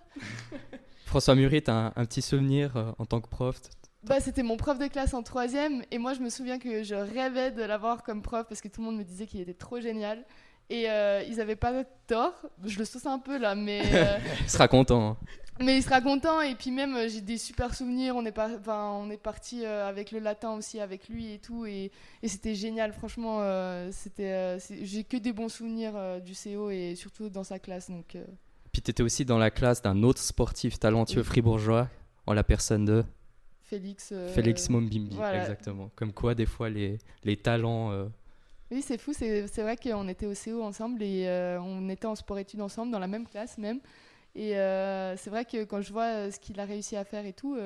[1.06, 3.60] François Murit, t'as un, petit souvenir euh, en tant que prof?
[4.04, 6.94] Bah, c'était mon prof de classe en troisième et moi je me souviens que je
[6.94, 9.80] rêvais de l'avoir comme prof parce que tout le monde me disait qu'il était trop
[9.80, 10.24] génial
[10.70, 12.34] et euh, ils avaient pas tort.
[12.64, 13.84] Je le sauce un peu là, mais.
[13.96, 15.12] Euh, il sera content.
[15.12, 15.18] Hein.
[15.60, 16.42] Mais il sera content.
[16.42, 18.16] Et puis même, euh, j'ai des super souvenirs.
[18.16, 18.34] On est,
[18.68, 21.66] on est parti avec le latin aussi, avec lui et tout.
[21.66, 21.92] Et,
[22.22, 22.94] et c'était génial.
[22.94, 23.42] Franchement,
[23.92, 27.90] c'était, j'ai que des bons souvenirs du CO et surtout dans sa classe.
[27.90, 28.18] Donc,
[28.72, 31.88] Puis tu étais aussi dans la classe d'un autre sportif talentueux fribourgeois,
[32.26, 33.04] en la personne de.
[33.64, 34.14] Félix.
[34.34, 35.90] Félix Mombimbi, exactement.
[35.96, 38.10] Comme quoi, des fois, les, les talents
[38.76, 39.14] oui, c'est fou.
[39.14, 43.00] C'est vrai qu'on était au CO ensemble et euh, on était en sport-études ensemble, dans
[43.00, 43.80] la même classe même.
[44.36, 47.26] Et euh, c'est vrai que quand je vois euh, ce qu'il a réussi à faire
[47.26, 47.58] et tout,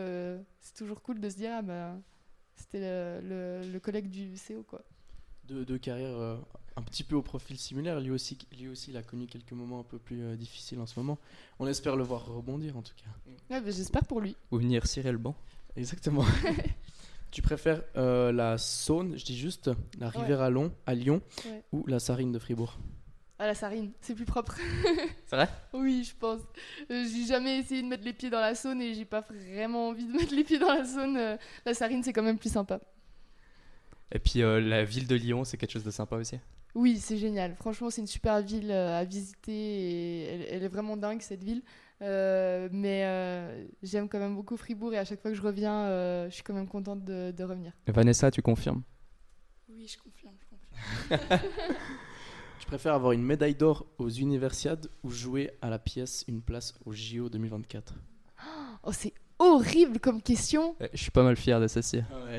[0.62, 1.96] c'est toujours cool de se dire, ah bah,
[2.56, 2.80] c'était
[3.24, 4.62] le, collègue du CO.
[4.62, 4.84] Quoi.
[5.46, 6.38] De, de carrière
[6.76, 9.80] un petit peu au profil similaire, lui aussi, lui aussi il a connu quelques moments
[9.80, 11.18] un peu plus difficiles en ce moment.
[11.58, 13.10] On espère le voir rebondir en tout cas.
[13.50, 14.36] Ouais, bah, J'espère pour lui.
[14.52, 15.36] Ou venir cirer le banc.
[15.76, 16.24] Exactement.
[17.32, 19.70] Tu préfères euh, la Saône, je dis juste,
[20.00, 21.22] la rivière à, Lyon, à Lyon
[21.72, 22.80] ou la Sarine de Fribourg?
[23.38, 24.58] Ah, la Sarine, c'est plus propre.
[25.28, 25.48] c'est vrai?
[25.74, 26.42] Oui, je pense.
[26.92, 29.90] Euh, j'ai jamais essayé de mettre les pieds dans la Saône et j'ai pas vraiment
[29.90, 31.18] envie de mettre les pieds dans la Saône.
[31.18, 32.82] Euh, la Sarine, c'est quand même plus sympa.
[34.12, 36.40] Et puis la ville de Lyon, c'est quelque chose de sympa aussi?
[36.74, 37.56] Oui, c'est génial.
[37.56, 41.62] Franchement, c'est une super ville à visiter et elle, est vraiment dingue cette ville.
[42.02, 45.84] Euh, mais euh, j'aime quand même beaucoup Fribourg et à chaque fois que je reviens,
[45.86, 47.74] euh, je suis quand même contente de, revenir.
[47.88, 48.84] Vanessa, tu confirmes?
[49.68, 50.36] Oui, je confirme.
[50.40, 51.42] Je confirme.
[52.60, 56.74] tu préfères avoir une médaille d'or aux Universiades ou jouer à la pièce une place
[56.86, 57.94] au JO 2024
[58.84, 60.76] Oh, c'est horrible comme question.
[60.94, 62.02] Je suis pas mal fier de ceci.
[62.12, 62.38] Ah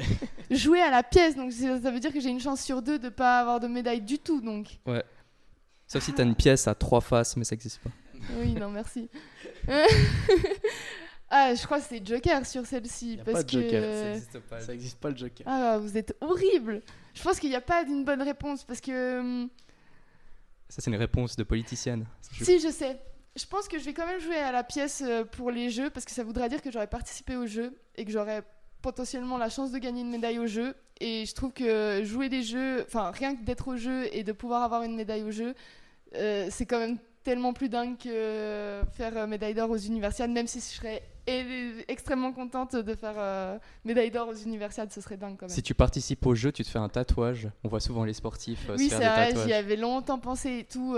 [0.51, 3.11] jouer à la pièce, donc ça veut dire que j'ai une chance sur deux de
[3.11, 4.79] pas avoir de médaille du tout, donc.
[4.87, 5.05] Ouais.
[5.87, 7.91] Sauf si tu as une pièce à trois faces, mais ça n'existe pas.
[8.37, 9.09] Oui, non, merci.
[11.31, 13.19] ah, je crois que c'est Joker sur celle-ci.
[13.25, 13.63] Parce pas de que...
[13.63, 14.61] Joker, ça n'existe pas.
[14.61, 15.47] Ça existe pas le Joker.
[15.47, 16.83] Ah, vous êtes horrible.
[17.15, 19.21] Je pense qu'il n'y a pas d'une bonne réponse parce que.
[19.21, 19.49] Hum,
[20.69, 22.07] ça, c'est une réponse de politicienne.
[22.21, 23.01] Si, je sais.
[23.37, 25.91] Je pense que je vais quand même jouer à la pièce euh, pour les jeux
[25.91, 28.43] parce que ça voudra dire que j'aurais participé au jeu et que j'aurais
[28.83, 30.75] potentiellement la chance de gagner une médaille au jeu.
[31.01, 34.33] Et je trouve que jouer des jeux, enfin rien que d'être au jeu et de
[34.33, 35.55] pouvoir avoir une médaille au jeu,
[36.15, 40.47] euh, c'est quand même tellement plus dingue que faire euh, médaille d'or aux universiades, même
[40.47, 41.03] si je serais
[41.87, 45.55] extrêmement contente de faire euh, médaille d'or aux universiades, ce serait dingue quand même.
[45.55, 47.49] Si tu participes au jeu, tu te fais un tatouage.
[47.63, 49.47] On voit souvent les sportifs euh, oui, se faire c'est des vrai, tatouages.
[49.47, 50.97] j'y avais longtemps pensé et tout.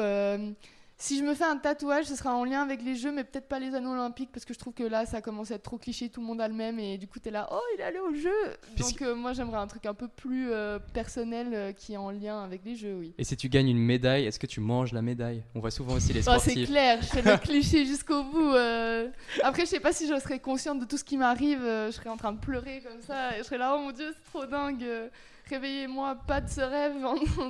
[1.02, 3.48] Si je me fais un tatouage, ce sera en lien avec les Jeux, mais peut-être
[3.48, 5.76] pas les anneaux olympiques, parce que je trouve que là, ça commence à être trop
[5.76, 7.82] cliché, tout le monde a le même, et du coup, t'es là, oh, il est
[7.82, 8.30] allé aux Jeux
[8.78, 12.12] Donc, euh, moi, j'aimerais un truc un peu plus euh, personnel euh, qui est en
[12.12, 13.14] lien avec les Jeux, oui.
[13.18, 15.42] Et si tu gagnes une médaille, est-ce que tu manges la médaille?
[15.56, 16.68] On voit souvent aussi les Oh, c'est sportifs.
[16.68, 18.52] clair, je fais le cliché jusqu'au bout.
[18.54, 19.08] euh.
[19.42, 21.62] Après, je sais pas si je serais consciente de tout ce qui m'arrive.
[21.62, 23.34] je serais en train de pleurer comme ça.
[23.34, 24.84] Et je serais là, oh mon dieu, c'est trop dingue.
[25.52, 26.94] Réveillez-moi, pas de ce rêve.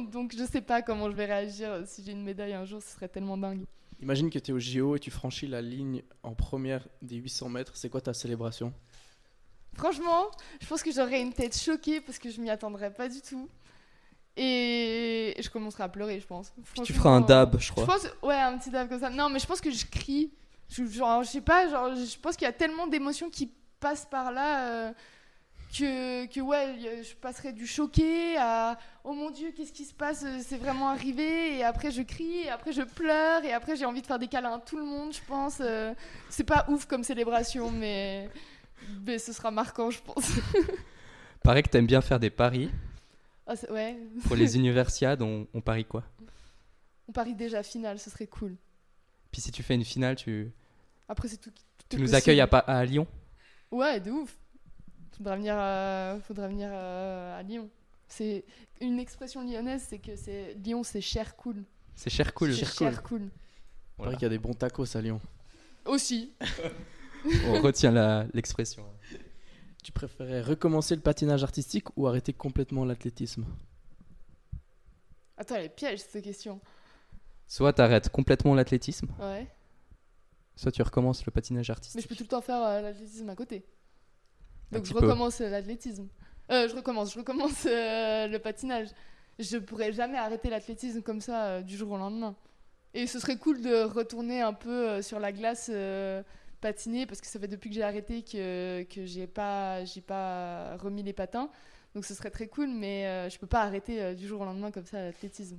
[0.13, 1.83] Donc, je sais pas comment je vais réagir.
[1.87, 3.65] Si j'ai une médaille un jour, ce serait tellement dingue.
[4.01, 7.49] Imagine que tu es au JO et tu franchis la ligne en première des 800
[7.49, 7.77] mètres.
[7.77, 8.73] C'est quoi ta célébration?
[9.75, 10.31] Franchement,
[10.61, 13.49] je pense que j'aurais une tête choquée parce que je m'y attendrais pas du tout.
[14.37, 16.53] Et je commencerai à pleurer, je pense.
[16.85, 17.87] Tu feras un dab, je Je crois.
[17.87, 19.11] pense, ouais, un petit dab comme ça.
[19.11, 20.33] Non, mais je pense que je crie.
[20.69, 24.07] Je, genre, je sais pas, genre, je pense qu'il y a tellement d'émotions qui passent
[24.11, 24.93] par là euh,
[25.77, 29.95] que, que, ouais, a- je passerai du choqué à oh mon dieu, qu'est-ce qui se
[29.95, 31.57] passe euh, C'est vraiment arrivé.
[31.59, 34.29] Et après, je crie, et après, je pleure, et après, j'ai envie de faire des
[34.29, 35.59] câlins à tout le monde, je pense.
[35.61, 35.95] euh.
[36.29, 38.29] c'est pas ouf comme célébration, mais,
[39.07, 40.31] mais ce sera marquant, je pense.
[41.43, 42.71] Paraît que t'aimes bien faire des paris.
[43.47, 43.97] Ah, ouais,
[44.27, 46.05] Pour les universiades, on, on parie quoi?
[47.09, 48.57] On parie déjà finale, ce serait cool.
[49.33, 50.53] Puis si tu fais une finale, tu,
[51.09, 51.51] Après, c'est tout.
[51.51, 53.07] tout tu nous accueilles à, à Lyon?
[53.73, 54.37] Ouais, de ouf.
[55.17, 57.69] Faudra venir, euh, faudra venir euh, à Lyon.
[58.09, 58.45] C'est
[58.81, 61.65] une expression lyonnaise, c'est que c'est Lyon, c'est cher cool.
[61.95, 62.55] C'est cher cool.
[62.55, 63.23] C'est cher cool.
[63.23, 63.31] Il
[63.99, 64.13] Voilà.
[64.15, 65.21] qu'il y a des bons tacos à Lyon.
[65.85, 66.33] Aussi.
[67.47, 68.85] On retient la- l'expression.
[69.85, 73.45] Tu préférais recommencer le patinage artistique ou arrêter complètement l'athlétisme?
[75.37, 76.61] Attends, elle est piège cette question.
[77.47, 79.47] Soit t'arrêtes complètement l'athlétisme, Ouais.
[80.57, 82.03] soit tu recommences le patinage Mais artistique.
[82.03, 83.65] je peux tout le temps faire euh, l'athlétisme à côté.
[84.73, 86.09] Donc je recommence euh, l'athlétisme.
[86.51, 88.89] Euh, je recommence, je recommence euh, le patinage.
[89.39, 92.35] Je pourrais jamais arrêter l'athlétisme comme ça euh, du jour au lendemain.
[92.95, 96.23] Et ce serait cool de retourner un peu euh, sur la glace euh,
[96.61, 100.77] patiner parce que ça fait depuis que j'ai arrêté que que j'ai pas j'ai pas
[100.77, 101.51] remis les patins.
[101.95, 104.45] Donc ce serait très cool, mais euh, je peux pas arrêter euh, du jour au
[104.45, 105.59] lendemain comme ça l'athlétisme.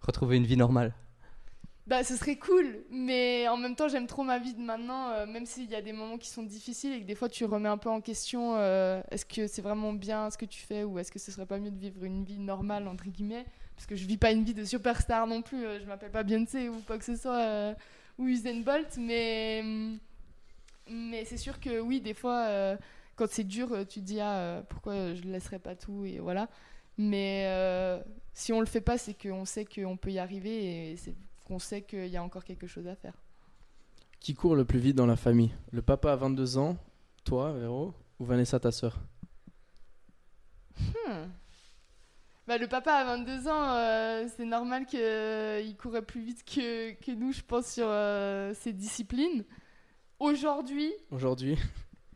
[0.00, 0.92] Retrouver une vie normale.
[1.88, 5.24] Bah, ce serait cool, mais en même temps, j'aime trop ma vie de maintenant, euh,
[5.24, 7.70] même s'il y a des moments qui sont difficiles et que des fois tu remets
[7.70, 10.98] un peu en question euh, est-ce que c'est vraiment bien ce que tu fais ou
[10.98, 13.46] est-ce que ce serait pas mieux de vivre une vie normale, entre guillemets?
[13.74, 16.24] Parce que je vis pas une vie de superstar non plus, euh, je m'appelle pas
[16.24, 17.74] Beyoncé ou quoi que ce soit, euh,
[18.18, 19.62] ou Usain Bolt, mais,
[20.90, 22.76] mais c'est sûr que oui, des fois, euh,
[23.16, 26.50] quand c'est dur, tu te dis ah, pourquoi je laisserai pas tout et voilà.
[26.98, 27.46] Mais
[28.34, 31.14] si on le fait pas, c'est qu'on sait qu'on peut y arriver et c'est
[31.48, 33.14] qu'on sait qu'il y a encore quelque chose à faire.
[34.20, 35.50] Qui court le plus vite dans la famille?
[35.72, 36.76] Le papa à 22 ans,
[37.24, 38.98] toi, Véro, ou Vanessa, ta sœur?
[40.78, 41.26] Hmm.
[42.46, 47.12] Bah, le papa à 22 ans, euh, c'est normal qu'il courait plus vite que, que
[47.12, 49.44] nous, je pense, sur euh, ses disciplines.
[50.18, 51.58] Aujourd'hui, Aujourd'hui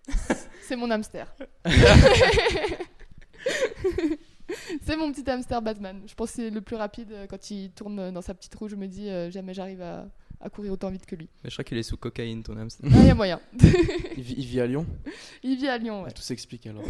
[0.62, 1.32] c'est mon hamster.
[4.82, 6.00] c'est mon petit hamster Batman.
[6.06, 8.68] Je pense que c'est le plus rapide euh, quand il tourne dans sa petite roue.
[8.68, 10.08] Je me dis euh, jamais j'arrive à,
[10.40, 11.28] à courir autant vite que lui.
[11.44, 12.88] Mais je crois qu'il est sous cocaïne, ton hamster.
[12.92, 13.40] Ah, Il y a moyen.
[14.16, 14.86] il vit, il vit à Lyon
[15.42, 16.10] Il vit à Lyon, ouais.
[16.12, 16.84] Tout s'explique alors.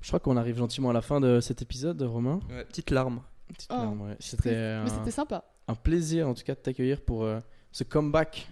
[0.00, 2.40] Je crois qu'on arrive gentiment à la fin de cet épisode, Romain.
[2.50, 3.22] Ouais, petite larme.
[3.48, 4.16] Petite Oh, larme, ouais.
[4.20, 4.54] C'était triste.
[4.56, 5.44] Mais un, c'était sympa.
[5.68, 7.40] un plaisir en tout cas de t'accueillir pour euh,
[7.72, 8.48] ce comeback.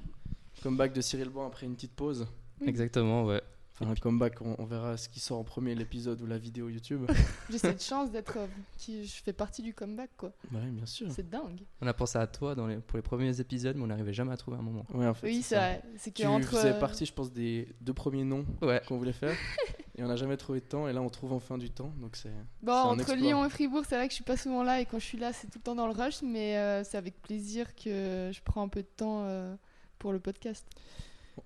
[0.62, 2.26] Comeback de Cyril Bon après une petite pause.
[2.60, 2.68] Oui.
[2.68, 3.42] Exactement, ouais.
[3.80, 6.68] Enfin, un comeback, on, on verra ce qui sort en premier, l'épisode ou la vidéo
[6.68, 7.10] YouTube.
[7.50, 8.36] J'ai cette chance d'être.
[8.38, 8.46] euh,
[8.76, 10.32] qui, je fais partie du comeback, quoi.
[10.52, 11.08] ouais, bien sûr.
[11.10, 11.60] C'est dingue.
[11.80, 14.32] On a pensé à toi dans les, pour les premiers épisodes, mais on n'arrivait jamais
[14.32, 14.86] à trouver un moment.
[14.94, 15.82] Ouais, en fait, Oui, c'est vrai.
[15.96, 16.50] C'est que Tu entre.
[16.50, 18.80] faisais euh, partie, je pense, des deux premiers noms Ouais.
[18.86, 19.34] qu'on voulait faire.
[19.96, 20.86] et on n'a jamais trouvé de temps.
[20.86, 21.92] Et là, on trouve enfin du temps.
[21.98, 22.30] Donc c'est.
[22.62, 23.16] Bon, entre exploit.
[23.16, 25.18] Lyon et Fribourg, c'est vrai que je suis pas souvent là et quand je suis
[25.18, 28.40] là, c'est tout le temps dans le rush, mais euh, c'est avec plaisir que je
[28.44, 29.56] prends un peu de temps euh,
[29.98, 30.64] pour le podcast.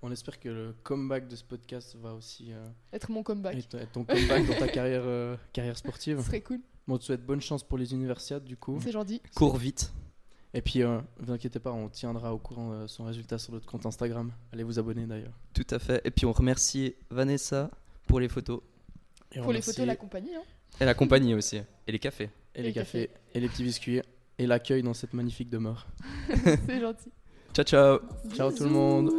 [0.01, 3.57] On espère que le comeback de ce podcast va aussi euh, Être mon comeback.
[3.57, 6.21] être, être ton comeback dans ta carrière, euh, carrière Ce sportive.
[6.23, 6.59] serait cool.
[6.87, 8.79] Bon, on te souhaite bonne chance pour les universiades du coup.
[8.83, 9.21] C'est gentil.
[9.35, 9.91] Cours vite.
[10.53, 13.53] Et puis, euh, ne vous inquiétez pas, on tiendra au courant euh, son résultat sur
[13.53, 14.31] notre compte Instagram.
[14.51, 15.33] Allez vous abonner d'ailleurs.
[15.53, 16.01] Tout à fait.
[16.05, 17.69] Et puis on remercie Vanessa
[18.07, 18.61] pour les photos.
[19.31, 20.33] Et Pour les photos, la compagnie.
[20.35, 20.41] hein.
[20.81, 21.61] Et la compagnie aussi.
[21.87, 22.29] Et les cafés.
[22.55, 23.19] Et les les cafés, cafés.
[23.35, 24.01] et les petits biscuits,
[24.39, 25.85] et l'accueil dans cette magnifique demeure.
[26.65, 27.11] c'est gentil.
[27.59, 27.99] Ciao, ciao.
[28.33, 29.11] Ciao tout le monde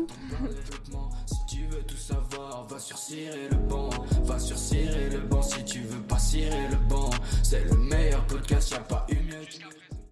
[1.26, 3.90] Si tu veux tout savoir, va sur Cirer le banc.
[4.24, 7.10] Va sur Cirer le banc si tu veux pas cirer le banc.
[7.42, 9.29] C'est le meilleur podcast, y a pas une